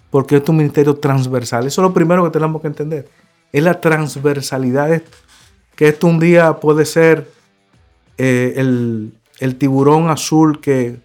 [0.10, 1.68] porque es un ministerio transversal.
[1.68, 3.08] Eso es lo primero que tenemos que entender.
[3.54, 5.02] Es la transversalidad.
[5.76, 7.30] Que esto un día puede ser
[8.18, 10.98] eh, el, tiburón azul que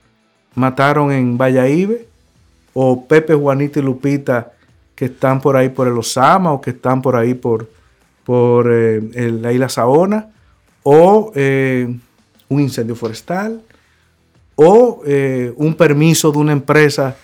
[0.55, 1.93] mataron en Valladolid
[2.75, 4.53] o Pepe, Juanita y Lupita
[4.95, 7.69] que están por ahí por el Osama o que están por ahí por,
[8.25, 9.01] por eh,
[9.41, 10.29] la isla Saona
[10.83, 11.95] o eh,
[12.49, 13.63] un incendio forestal
[14.55, 17.17] o eh, un permiso de una empresa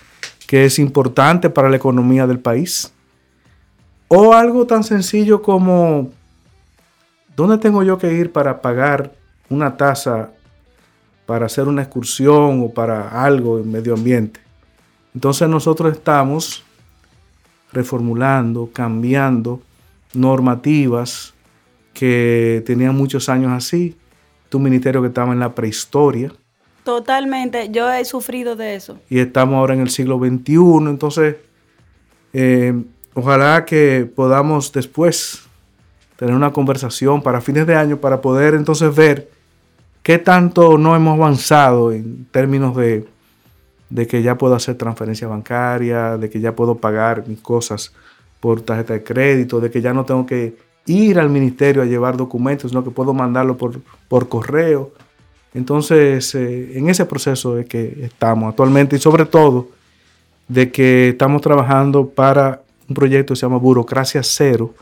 [0.47, 2.91] que es importante para la economía del país.
[4.07, 6.09] O algo tan sencillo como,
[7.35, 9.13] ¿dónde tengo yo que ir para pagar
[9.49, 10.31] una tasa
[11.29, 14.39] para hacer una excursión o para algo en medio ambiente?
[15.13, 16.63] Entonces nosotros estamos
[17.71, 19.61] reformulando, cambiando
[20.15, 21.35] normativas
[21.93, 23.95] que tenían muchos años así.
[24.49, 26.33] Tu ministerio que estaba en la prehistoria,
[26.83, 28.97] Totalmente, yo he sufrido de eso.
[29.07, 31.35] Y estamos ahora en el siglo XXI, entonces
[32.33, 32.73] eh,
[33.13, 35.43] ojalá que podamos después
[36.15, 39.29] tener una conversación para fines de año para poder entonces ver
[40.09, 43.05] qué tanto no hemos avanzado en términos de,
[43.91, 47.93] de que ya puedo hacer transferencia bancaria, de que ya puedo pagar mis cosas
[48.39, 50.55] por tarjeta de crédito, de que ya no tengo que
[50.87, 54.93] ir al ministerio a llevar documentos, sino que puedo mandarlo por, por correo.
[55.53, 59.67] Entonces, eh, en ese proceso es que estamos actualmente y sobre todo
[60.47, 64.73] de que estamos trabajando para un proyecto que se llama Burocracia Cero,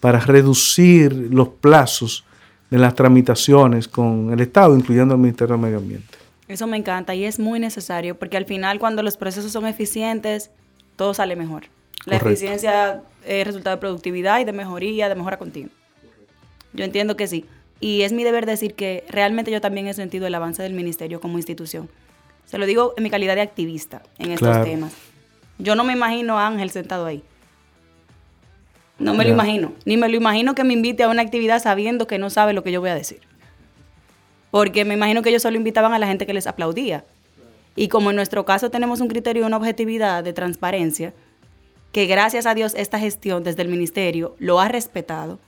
[0.00, 2.25] para reducir los plazos
[2.70, 6.18] de las tramitaciones con el Estado, incluyendo el Ministerio del Medio Ambiente.
[6.48, 10.50] Eso me encanta y es muy necesario porque al final cuando los procesos son eficientes,
[10.96, 11.64] todo sale mejor.
[12.04, 15.72] La eficiencia es resultado de productividad y de mejoría, de mejora continua.
[16.72, 17.46] Yo entiendo que sí.
[17.80, 21.20] Y es mi deber decir que realmente yo también he sentido el avance del ministerio
[21.20, 21.88] como institución.
[22.44, 24.92] Se lo digo en mi calidad de activista en estos temas.
[25.58, 27.22] Yo no me imagino a Ángel sentado ahí.
[28.98, 29.72] No me lo imagino.
[29.84, 32.62] Ni me lo imagino que me invite a una actividad sabiendo que no sabe lo
[32.62, 33.20] que yo voy a decir.
[34.50, 37.04] Porque me imagino que ellos solo invitaban a la gente que les aplaudía.
[37.74, 41.12] Y como en nuestro caso tenemos un criterio y una objetividad de transparencia,
[41.92, 45.38] que gracias a Dios esta gestión desde el ministerio lo ha respetado,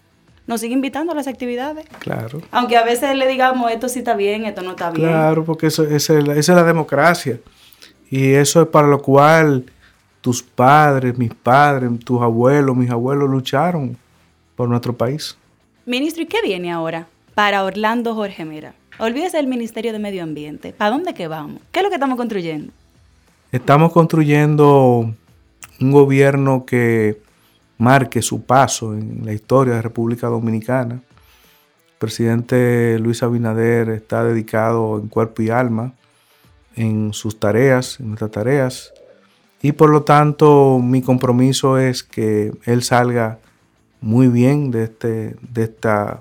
[0.47, 1.87] nos sigue invitando a las actividades.
[1.99, 2.41] Claro.
[2.51, 5.09] Aunque a veces le digamos, esto sí está bien, esto no está bien.
[5.09, 7.39] Claro, porque eso, esa, es la democracia.
[8.11, 9.67] Y eso es para lo cual
[10.21, 13.97] tus padres, mis padres, tus abuelos, mis abuelos lucharon
[14.57, 15.37] por nuestro país.
[15.87, 18.75] Ministro, ¿y qué viene ahora para Orlando Jorge Mera?
[18.99, 20.73] Olvídese del Ministerio de Medio Ambiente.
[20.73, 21.63] ¿Para dónde que vamos?
[21.71, 22.73] ¿Qué es lo que estamos construyendo?
[23.53, 25.15] Estamos construyendo
[25.81, 27.21] un gobierno que
[27.79, 30.95] marque su paso en la historia de República Dominicana.
[30.97, 35.95] El presidente Luis Abinader está dedicado en cuerpo y alma
[36.75, 38.93] en sus tareas, en nuestras tareas,
[39.61, 43.39] y por lo tanto mi compromiso es que él salga
[44.01, 46.21] muy bien de, este, de, esta,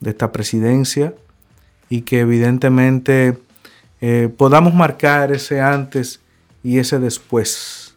[0.00, 1.14] de esta presidencia
[1.90, 3.38] y que evidentemente
[4.00, 6.20] eh, podamos marcar ese antes
[6.62, 7.96] y ese después,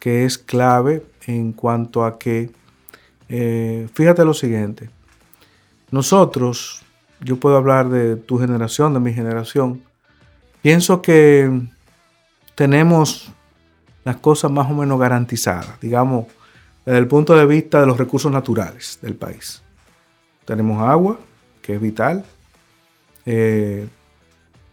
[0.00, 2.50] que es clave en cuanto a que,
[3.28, 4.90] eh, fíjate lo siguiente,
[5.92, 6.82] nosotros,
[7.20, 9.82] yo puedo hablar de tu generación, de mi generación,
[10.60, 11.62] pienso que
[12.56, 13.32] tenemos
[14.04, 16.26] las cosas más o menos garantizadas, digamos,
[16.84, 19.62] desde el punto de vista de los recursos naturales del país.
[20.44, 21.18] Tenemos agua,
[21.60, 22.24] que es vital,
[23.24, 23.86] eh,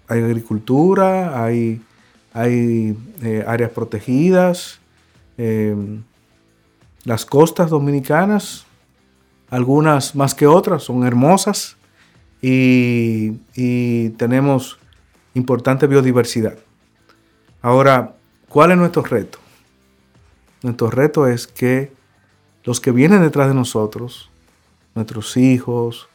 [0.08, 1.82] hay agricultura, hay,
[2.36, 4.80] eh, áreas protegidas,
[7.06, 8.66] las costas dominicanas,
[9.50, 11.78] algunas más que otras, son hermosas
[12.42, 14.80] y, y tenemos
[15.34, 16.58] importante biodiversidad.
[17.62, 18.16] Ahora,
[18.50, 19.38] ¿cuál es nuestro reto?
[20.62, 21.92] Nuestro reto es que
[22.66, 24.30] los que vienen detrás de nosotros,
[24.96, 26.10] nuestros hijos,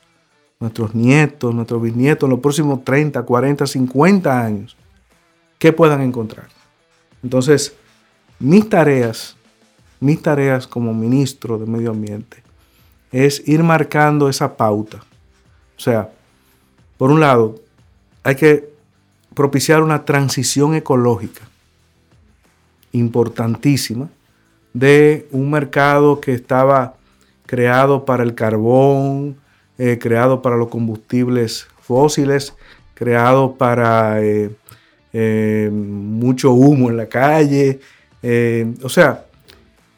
[0.61, 4.77] nuestros nietos, nuestros bisnietos, en los próximos 30, 40, 50 años,
[5.59, 6.49] ¿qué puedan encontrar?
[7.23, 7.75] Entonces,
[8.39, 9.37] mis tareas,
[10.01, 12.43] mis tareas como ministro de Medio Ambiente,
[13.11, 14.99] es ir marcando esa pauta.
[15.79, 16.11] O sea,
[16.99, 17.61] por un lado,
[18.23, 18.69] hay que
[19.35, 21.49] propiciar una transición ecológica
[22.95, 24.09] importantísima
[24.73, 26.95] de un mercado que estaba
[27.47, 29.37] creado para el carbón,
[29.79, 32.55] eh, creado para los combustibles fósiles,
[32.95, 34.51] creado para eh,
[35.13, 37.81] eh, mucho humo en la calle.
[38.83, 39.27] o sea,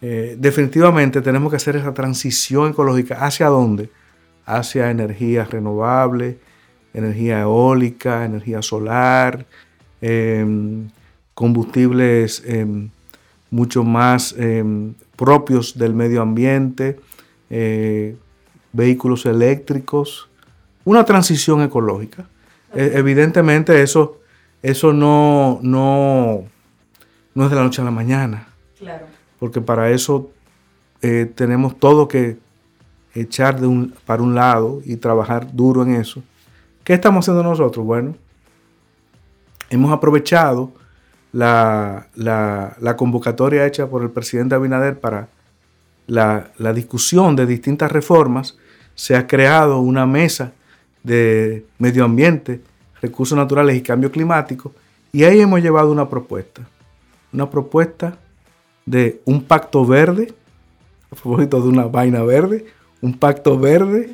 [0.01, 3.25] definitivamente tenemos que hacer esa transición ecológica.
[3.25, 3.91] ¿Hacia dónde?
[4.45, 6.37] Hacia energías renovables,
[6.93, 9.47] energía eólica, energía solar,
[11.37, 12.89] combustibles em,
[13.51, 16.99] mucho más em, propios del medio ambiente,
[17.51, 18.17] eh,
[18.73, 20.31] vehículos eléctricos,
[20.87, 22.25] una transición ecológica.
[22.75, 24.19] E, evidentemente eso,
[24.63, 26.45] eso no, no,
[27.35, 28.49] no es de la noche a la mañana.
[28.79, 29.05] Claro.
[29.39, 30.31] Porque para eso
[31.03, 32.39] eh, tenemos todo que
[33.15, 36.23] echar de un, para un lado y trabajar duro en eso.
[36.83, 37.85] ¿Qué estamos haciendo nosotros?
[37.85, 38.17] Bueno,
[39.69, 40.73] hemos aprovechado
[41.33, 45.29] la, convocatoria hecha por el presidente Abinader para
[46.07, 48.57] la, discusión de distintas reformas.
[48.95, 50.53] Se ha creado una mesa
[51.03, 52.61] de medio ambiente,
[53.01, 54.73] recursos naturales y cambio climático,
[55.13, 56.63] y ahí hemos llevado una propuesta.
[57.33, 58.19] Una propuesta
[58.87, 60.33] de un pacto verde,
[61.11, 62.67] a propósito de una vaina verde,
[63.01, 64.11] un pacto verde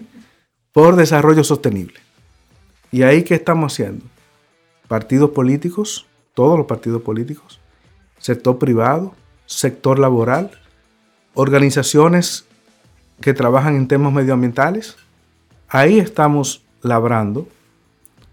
[0.72, 1.98] por desarrollo sostenible.
[2.90, 4.04] ¿Y ahí qué estamos haciendo?
[4.88, 7.60] Partidos políticos, todos los partidos políticos,
[8.18, 9.14] sector privado,
[9.46, 10.50] sector laboral,
[11.34, 12.46] organizaciones
[13.20, 14.96] que trabajan en temas medioambientales.
[15.68, 17.48] Ahí estamos labrando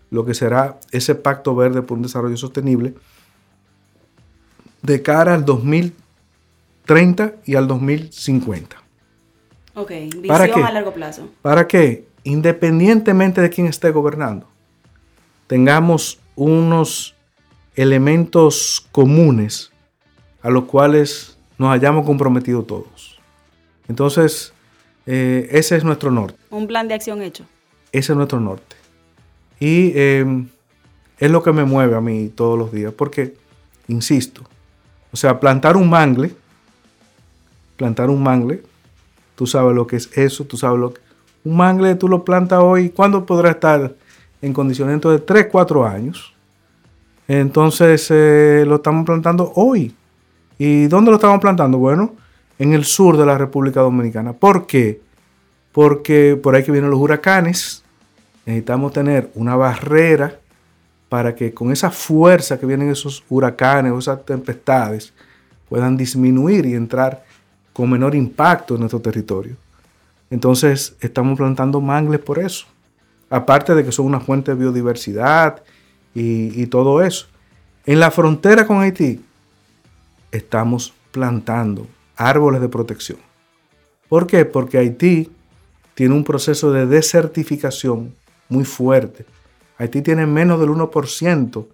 [0.10, 2.94] lo que será ese pacto verde por un desarrollo sostenible
[4.82, 8.78] de cara al 2030 y al 2050.
[9.76, 9.92] Ok,
[10.22, 11.30] visión a largo plazo.
[11.42, 12.08] ¿Para qué?
[12.24, 14.48] Independientemente de quién esté gobernando
[15.50, 17.16] tengamos unos
[17.82, 19.72] elementos comunes
[20.42, 23.20] a los cuales nos hayamos comprometido todos.
[23.88, 24.54] Entonces,
[25.06, 26.38] eh, ese es nuestro norte.
[26.50, 27.46] Un plan de acción hecho.
[27.92, 28.76] Ese es nuestro norte.
[29.60, 30.46] Y eh,
[31.18, 33.36] es lo que me mueve a mí todos los días, porque,
[33.88, 34.44] insisto,
[35.12, 36.36] o sea, plantar un mangle,
[37.78, 38.64] plantar un mangle,
[39.36, 41.02] tú sabes lo que es eso, tú sabes lo que...
[41.46, 43.96] Un mangle tú lo plantas hoy, ¿cuándo podrá estar
[44.42, 46.34] en condiciones de 3, 4 años.
[47.30, 49.96] Entonces eh, lo estamos plantando hoy.
[50.58, 51.78] ¿Y dónde lo estamos plantando?
[51.78, 52.16] Bueno,
[52.58, 54.34] en el sur de la República Dominicana.
[54.34, 55.00] ¿Por qué?
[55.72, 57.84] Porque por ahí que vienen los huracanes,
[58.46, 60.40] necesitamos tener una barrera
[61.08, 65.14] para que con esa fuerza que vienen esos huracanes o esas tempestades
[65.70, 67.24] puedan disminuir y entrar
[67.72, 69.56] con menor impacto en nuestro territorio.
[70.30, 72.66] Entonces estamos plantando mangles por eso
[73.30, 75.62] aparte de que son una fuente de biodiversidad
[76.14, 77.28] y, todo eso.
[77.86, 79.24] En la frontera con Haití
[80.32, 83.20] estamos plantando árboles de protección.
[84.08, 84.46] ¿Por qué?
[84.46, 85.32] Porque Haití
[85.94, 88.16] tiene un proceso de desertificación
[88.48, 89.26] muy fuerte.
[89.78, 91.66] Haití tiene menos del 1%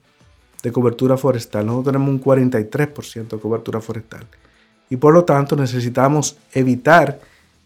[0.61, 1.65] de cobertura forestal.
[1.65, 4.25] Nosotros tenemos un 43% de cobertura forestal.
[4.89, 7.19] Y por lo tanto necesitamos evitar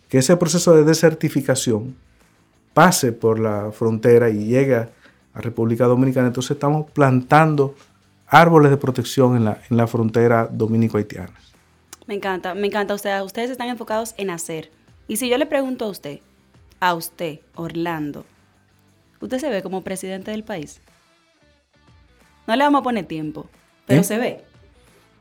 [0.08, 1.96] que ese proceso de desertificación
[2.74, 4.88] pase por la frontera y llegue
[5.34, 6.28] a República Dominicana.
[6.28, 7.76] Entonces estamos plantando
[8.28, 11.34] árboles de protección en la, en la frontera dominico-haitiana.
[12.08, 12.94] Me encanta, me encanta.
[12.94, 14.72] Usted, ustedes están enfocados en hacer.
[15.08, 16.20] Y si yo le pregunto a usted,
[16.80, 18.26] a usted, Orlando,
[19.22, 20.82] ¿usted se ve como presidente del país?
[22.48, 23.48] No le vamos a poner tiempo,
[23.86, 24.04] pero ¿Eh?
[24.04, 24.44] se ve.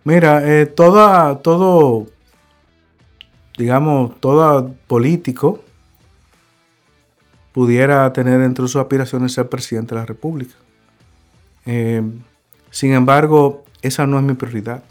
[0.04, 2.06] Mira, eh, toda, todo,
[3.58, 5.62] digamos, todo político
[7.58, 10.54] pudiera tener entre sus aspiraciones ser presidente de la República.
[11.66, 12.00] Eh,
[12.70, 14.84] sin embargo, esa no es mi prioridad,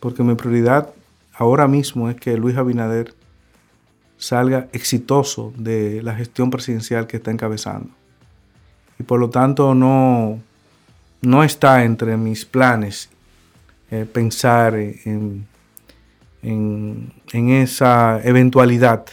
[0.00, 0.90] porque mi prioridad
[1.32, 3.14] ahora mismo es que Luis Abinader
[4.18, 7.90] salga exitoso de la gestión presidencial que está encabezando.
[8.98, 10.40] Y por lo tanto no,
[11.20, 13.08] no está entre mis planes
[13.92, 15.46] eh, pensar en,
[16.42, 19.06] en, en esa eventualidad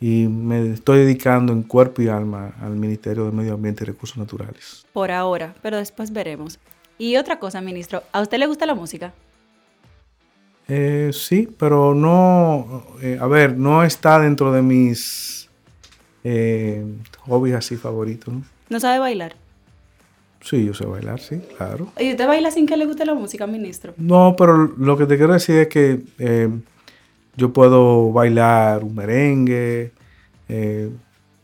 [0.00, 4.16] y me estoy dedicando en cuerpo y alma al Ministerio de Medio Ambiente y Recursos
[4.16, 4.86] Naturales.
[4.92, 6.58] Por ahora, pero después veremos.
[6.98, 9.12] Y otra cosa, ministro, ¿a usted le gusta la música?
[10.68, 15.48] Eh, sí, pero no, eh, a ver, no está dentro de mis
[16.24, 16.84] eh,
[17.26, 18.34] hobbies así favoritos.
[18.34, 18.42] ¿no?
[18.68, 19.34] ¿No sabe bailar?
[20.40, 21.92] Sí, yo sé bailar, sí, claro.
[21.98, 23.94] ¿Y usted baila sin que le guste la música, ministro?
[23.96, 26.48] No, pero lo que te quiero decir es que eh,
[27.38, 29.92] yo puedo bailar un merengue.
[30.50, 30.90] eh,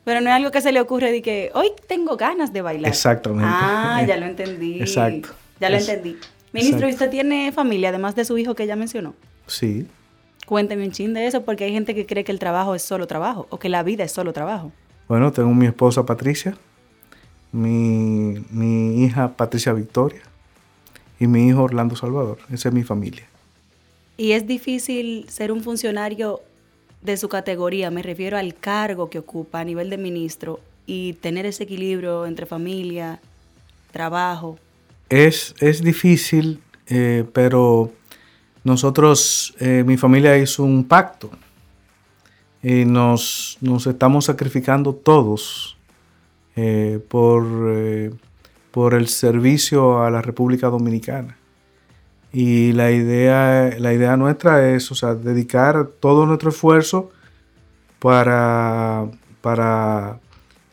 [0.04, 2.90] Pero no es algo que se le ocurre de que hoy tengo ganas de bailar.
[2.90, 3.46] Exactamente.
[3.48, 4.80] Ah, ya lo entendí.
[4.80, 5.30] Exacto.
[5.60, 6.18] Ya lo Es- entendí.
[6.52, 7.06] Ministro, ¿y exacto.
[7.06, 9.14] usted tiene familia además de su hijo que ya mencionó?
[9.46, 9.86] sí,
[10.46, 13.06] Cuénteme un chin de eso porque hay gente que cree que el trabajo es solo
[13.06, 14.70] trabajo o que la vida es solo trabajo.
[15.08, 16.54] bueno, tengo mi esposa Patricia,
[17.50, 20.20] mi, mi hija Patricia Victoria
[21.18, 22.38] y mi hijo Orlando Salvador.
[22.52, 23.24] Esa es mi familia.
[24.16, 26.40] Y es difícil ser un funcionario
[27.02, 31.44] de su categoría, me refiero al cargo que ocupa a nivel de ministro y tener
[31.46, 33.20] ese equilibrio entre familia,
[33.92, 34.58] trabajo.
[35.10, 37.92] Es, es difícil, eh, pero
[38.64, 41.30] nosotros, eh, mi familia hizo un pacto
[42.62, 45.76] y nos, nos estamos sacrificando todos
[46.56, 47.44] eh, por,
[48.70, 51.36] por el servicio a la República Dominicana.
[52.34, 57.10] Y la idea, la idea nuestra es, o sea, dedicar todo nuestro esfuerzo
[58.00, 59.06] para,
[59.40, 60.18] para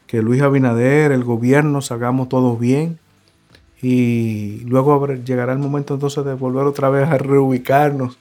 [0.07, 2.97] que Luis Abinader, el gobierno, salgamos todos bien.
[3.79, 8.17] Y luego llegará el momento entonces de volver otra vez a reubicarnos.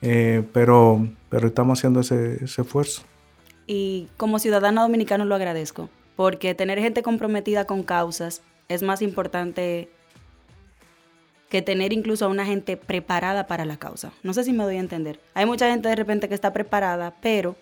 [0.00, 3.02] Eh, pero, pero estamos haciendo ese, ese esfuerzo.
[3.64, 9.88] Y como ciudadano dominicano lo agradezco, porque tener gente comprometida con causas es más importante
[11.52, 14.10] que tener incluso a una gente preparada para la causa.
[14.22, 15.20] No sé si me doy a entender.
[15.34, 17.56] Hay mucha gente de repente que está preparada, pero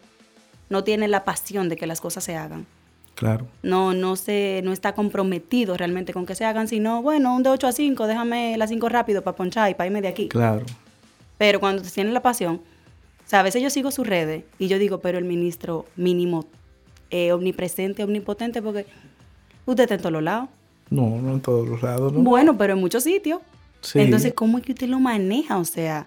[0.69, 2.67] no tiene la pasión de que las cosas se hagan.
[3.17, 3.49] Claro.
[3.65, 7.51] No, no, se, no está comprometido realmente con que se hagan, sino, bueno, un de
[7.51, 10.29] 8 a 5, déjame las 5 rápido para ponchar y para irme de aquí.
[10.29, 10.65] Claro.
[11.37, 12.61] Pero cuando tienen la pasión,
[13.27, 16.47] o sea, a veces yo sigo sus redes y yo digo, pero el ministro mínimo,
[17.11, 18.87] eh, omnipresente, omnipotente, porque
[19.67, 20.49] usted está en todos los lados.
[20.91, 22.21] No, no en todos los lados, ¿no?
[22.21, 23.41] Bueno, pero en muchos sitios.
[23.81, 23.99] Sí.
[24.01, 25.59] Entonces, ¿cómo es que usted lo maneja?
[25.59, 26.07] O sea,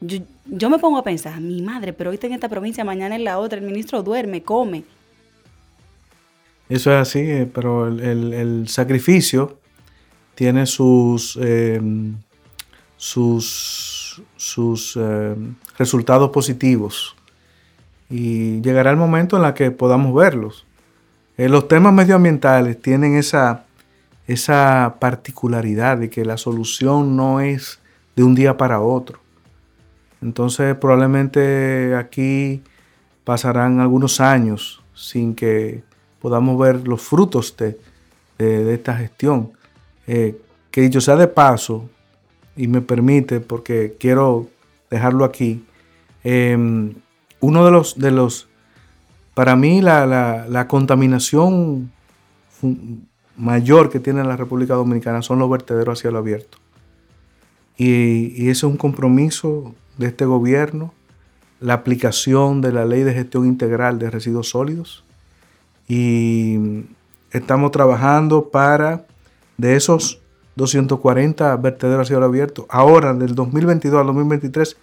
[0.00, 3.14] yo, yo me pongo a pensar, mi madre, pero hoy está en esta provincia, mañana
[3.16, 4.84] en la otra, el ministro duerme, come.
[6.68, 9.58] Eso es así, eh, pero el, el- el sacrificio
[10.34, 11.80] tiene sus, eh,
[12.96, 15.34] sus, sus eh,
[15.78, 17.14] resultados positivos.
[18.08, 20.64] Y llegará el momento en la que podamos verlos.
[21.36, 23.64] Eh, los temas medioambientales tienen esa,
[24.26, 27.80] esa particularidad de que la solución no es
[28.16, 29.18] de un día para otro.
[30.20, 32.62] Entonces probablemente aquí
[33.24, 35.82] pasarán algunos años sin que
[36.20, 37.78] podamos ver los frutos de,
[38.38, 39.52] de- esta gestión.
[40.06, 41.88] Eh, que dicho sea de paso,
[42.56, 44.48] y me permite, porque quiero
[44.90, 45.64] dejarlo aquí,
[46.24, 46.56] eh,
[47.40, 48.48] uno de los, de los,
[49.34, 51.90] para mí la, la- contaminación
[53.36, 56.58] mayor que tiene la República Dominicana son los vertederos a cielo abierto.
[57.76, 60.92] Y, ese es un compromiso de este gobierno,
[61.60, 65.04] la aplicación de la ley de gestión integral de residuos sólidos.
[65.88, 66.84] Y
[67.30, 69.06] estamos trabajando para,
[69.56, 70.20] de esos
[70.56, 74.76] 240 vertederos a cielo abierto, ahora del 2022 al 2023,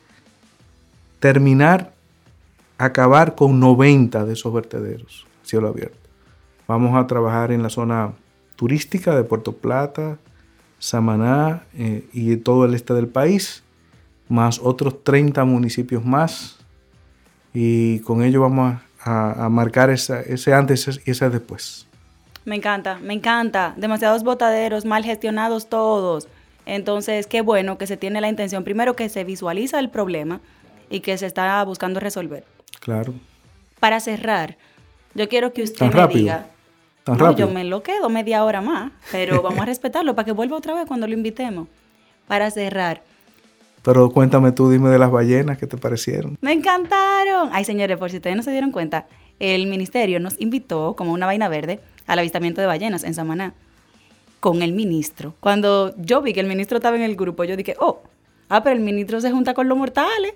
[1.19, 1.93] terminar,
[2.77, 5.97] acabar con 90 de esos vertederos a cielo abierto.
[6.67, 8.13] Vamos a trabajar en la zona
[8.63, 10.17] turística de Puerto Plata,
[10.79, 13.63] Samaná eh, y todo el este del país,
[14.27, 16.57] más otros 30 municipios más.
[17.53, 21.87] Y con ello vamos a, marcar esa- ese antes y ese después.
[22.43, 23.73] Me encanta, me encanta.
[23.77, 26.27] Demasiados botaderos, mal gestionados todos.
[26.65, 30.41] Entonces, qué bueno que se tiene la intención, primero que se visualiza el problema
[30.89, 32.43] y que se está buscando resolver.
[32.81, 33.13] Claro.
[33.79, 34.57] Para cerrar,
[35.15, 36.19] yo quiero que usted Tan me rápido.
[36.19, 36.47] diga.
[37.09, 37.47] Tan no, rápido.
[37.47, 40.75] yo me lo quedo media hora más, pero vamos a respetarlo para que vuelva otra
[40.75, 41.67] vez cuando lo invitemos.
[42.27, 43.01] Para cerrar,
[43.81, 46.37] Pero cuéntame tú, dime de las ballenas, ¿qué te parecieron?
[46.41, 47.49] me encantaron.
[47.51, 49.07] Ay, señores, por si ustedes no se dieron cuenta,
[49.39, 53.53] el ministerio nos invitó como una vaina verde al avistamiento de ballenas en Samaná
[54.39, 55.33] con el ministro.
[55.39, 58.03] Cuando yo vi que el ministro estaba en el grupo, yo dije, oh,
[58.49, 60.33] ah, pero el ministro se junta con los mortales.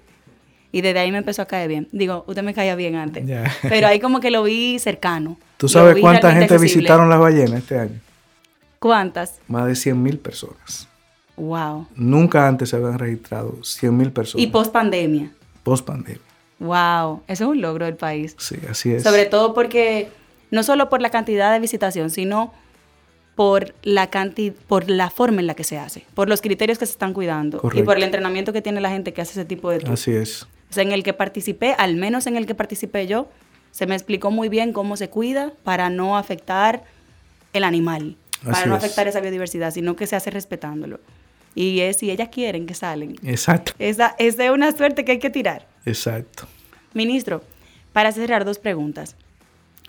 [0.74, 1.88] Y desde ahí me empezó a caer bien.
[1.92, 3.24] Digo, usted me caía bien antes.
[3.62, 5.38] Pero ahí como que lo vi cercano.
[5.58, 6.82] ¿Tú sabes cuánta gente accesible.
[6.82, 8.02] visitaron las ballenas este año?
[8.80, 9.40] ¿Cuántas?
[9.48, 10.90] Más de 100 mil personas.
[11.38, 11.88] Wow.
[11.96, 14.44] Nunca antes se habían registrado 100 mil personas.
[14.44, 15.32] Y post pandemia.
[15.64, 16.22] Post pandemia.
[16.58, 18.36] Wow, eso es un logro del país.
[18.40, 19.04] Sí, así es.
[19.04, 20.10] Sobre todo porque,
[20.50, 22.52] no solo por la cantidad de visitación, sino
[23.36, 26.86] por la cantidad, por la forma en la que se hace, por los criterios que
[26.86, 29.70] se están cuidando y por el entrenamiento que tiene la gente que hace ese tipo
[29.70, 29.86] de.
[29.88, 30.48] Así es.
[30.74, 33.28] O sea, en el que participé, al menos en el que participé yo,
[33.70, 36.84] se me explicó muy bien cómo se cuida para no afectar
[37.54, 41.00] el animal, para no afectar esa biodiversidad, sino que se hace respetándolo.
[41.54, 43.18] Y es si ellas quieren que salen.
[43.24, 43.74] Exacto.
[43.78, 45.68] Esa es de una suerte que hay que tirar.
[45.86, 46.48] Exacto.
[46.96, 47.44] Ministro,
[47.92, 49.16] para cerrar dos preguntas.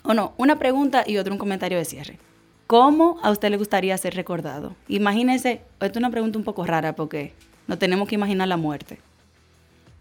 [0.03, 2.19] O no, una pregunta y otro un comentario de cierre.
[2.67, 4.75] ¿Cómo a usted le gustaría ser recordado?
[4.87, 7.33] Imagínese, esto es una pregunta un poco rara porque
[7.65, 8.99] no tenemos que imaginar la muerte.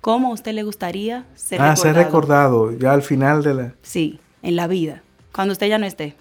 [0.05, 1.73] ¿Cómo a usted le gustaría ser recordado?
[1.73, 3.75] Ah, ser recordado, ya al final de la...
[3.81, 5.03] Sí, en la vida,
[5.33, 6.15] cuando usted ya no esté.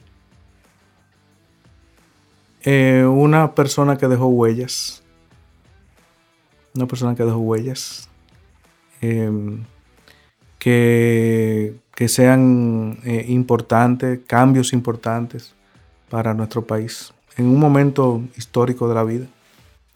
[2.61, 5.03] Eh, una persona que dejó huellas.
[6.73, 8.07] Una persona que dejó huellas.
[9.01, 9.65] Em,
[10.59, 15.55] que, que, sean eh, importantes, cambios importantes
[16.09, 19.25] para nuestro país en un momento histórico de la vida.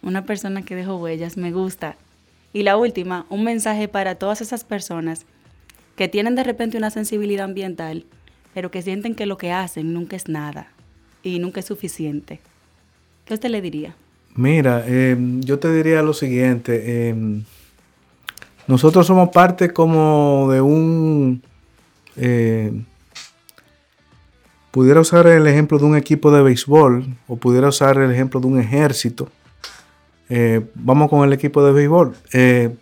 [0.03, 1.95] Una persona que dejó huellas, me gusta.
[2.53, 5.25] Y la última, un mensaje para todas esas personas
[5.95, 8.05] que tienen de repente una sensibilidad ambiental,
[8.53, 10.71] pero que sienten que lo que hacen nunca es nada
[11.23, 12.39] y nunca es suficiente.
[13.25, 13.95] ¿Qué usted le diría?
[14.35, 17.09] Mira, em, yo te diría lo siguiente.
[17.09, 17.43] Em,
[18.67, 21.41] nosotros somos parte como de un...
[22.15, 22.71] Eh,
[24.71, 28.47] pudiera usar el ejemplo de un equipo de béisbol o pudiera usar el ejemplo de
[28.47, 29.29] un ejército.
[30.29, 32.15] Eh, vamos con el equipo de béisbol.
[32.33, 32.75] Eh,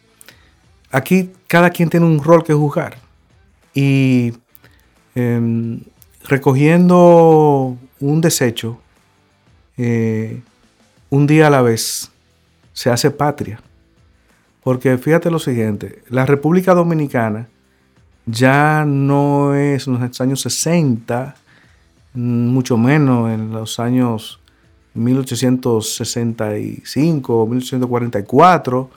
[0.92, 2.98] aquí cada quien tiene un rol que jugar.
[3.74, 4.34] Y
[5.16, 5.82] em,
[6.24, 8.80] recogiendo un desecho,
[9.78, 12.12] un día a la vez,
[12.74, 13.60] se hace patria.
[14.64, 17.50] Porque fíjate lo siguiente, la República Dominicana
[18.26, 21.36] ya no es en los años 60,
[22.16, 24.40] mucho menos en los años
[24.96, 28.90] 1865 o 1844.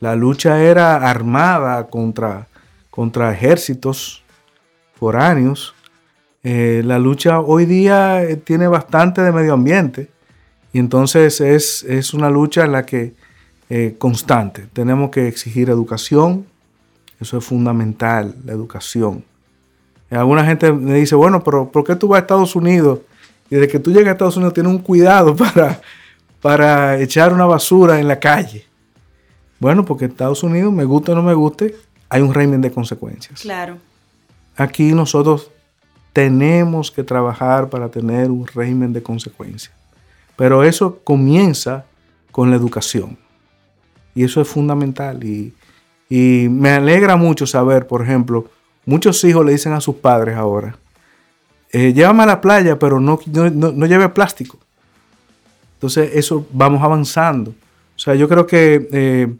[0.00, 2.48] La lucha era armada contra,
[2.90, 4.22] contra ejércitos
[4.94, 5.74] foráneos.
[6.42, 10.10] Eh, la lucha hoy día eh, tiene bastante de medio ambiente
[10.74, 13.14] y entonces es, es una lucha la que
[13.70, 14.66] eh, constante.
[14.72, 16.44] Tenemos que exigir educación,
[17.18, 19.24] eso es fundamental, la educación.
[20.10, 23.00] alguna gente me dice, bueno, pero ¿por qué tú vas a Estados Unidos?
[23.50, 25.80] Y desde que tú llegas a Estados Unidos tienes un cuidado para,
[26.40, 28.66] para echar una basura en la calle.
[29.60, 31.74] Bueno, porque en Estados Unidos, me guste o no me guste,
[32.08, 33.40] hay un régimen de consecuencias.
[33.40, 33.78] Claro.
[34.56, 35.50] Aquí nosotros
[36.12, 39.74] tenemos que trabajar para tener un régimen de consecuencias.
[40.36, 41.84] Pero eso comienza
[42.30, 43.18] con la educación.
[44.14, 45.22] Y eso es fundamental.
[45.24, 45.52] Y,
[46.08, 48.48] me alegra mucho saber, por ejemplo,
[48.86, 50.76] muchos hijos le dicen a sus padres ahora,
[51.76, 54.60] eh, llévame a la playa, pero no, no, lleve plástico.
[55.72, 57.50] Entonces, eso vamos avanzando.
[57.50, 59.34] O sea, yo creo que eh,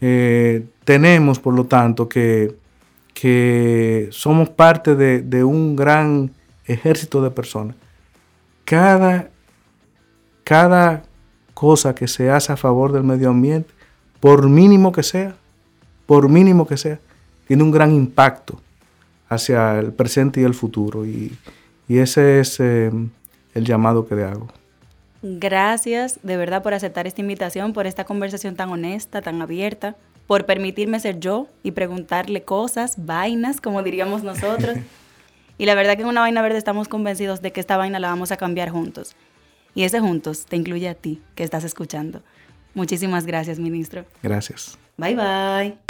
[0.00, 2.56] eh, tenemos, por lo tanto, que,
[3.12, 6.30] que somos parte de, de, un gran
[6.64, 7.76] ejército de personas.
[8.64, 9.28] Cada,
[10.44, 11.02] cada
[11.52, 13.68] cosa que se hace a favor del medio ambiente
[14.18, 15.36] por mínimo que sea,
[16.06, 16.98] por mínimo que sea,
[17.46, 18.58] tiene un gran impacto
[19.30, 21.06] hacia el presente y el futuro.
[21.06, 21.32] Y,
[21.88, 22.92] ese es eh,
[23.54, 24.46] el llamado que le hago.
[25.22, 30.46] Gracias de verdad por aceptar esta invitación, por esta conversación tan honesta, tan abierta, por
[30.46, 34.76] permitirme ser yo y preguntarle cosas, vainas, como diríamos nosotros.
[35.58, 38.08] y la verdad que en una vaina verde estamos convencidos de que esta vaina la
[38.08, 39.16] vamos a cambiar juntos.
[39.74, 42.22] Y ese juntos te incluye a ti que estás escuchando.
[42.74, 44.04] Muchísimas gracias, ministro.
[44.22, 44.78] Gracias.
[44.96, 45.89] Bye bye.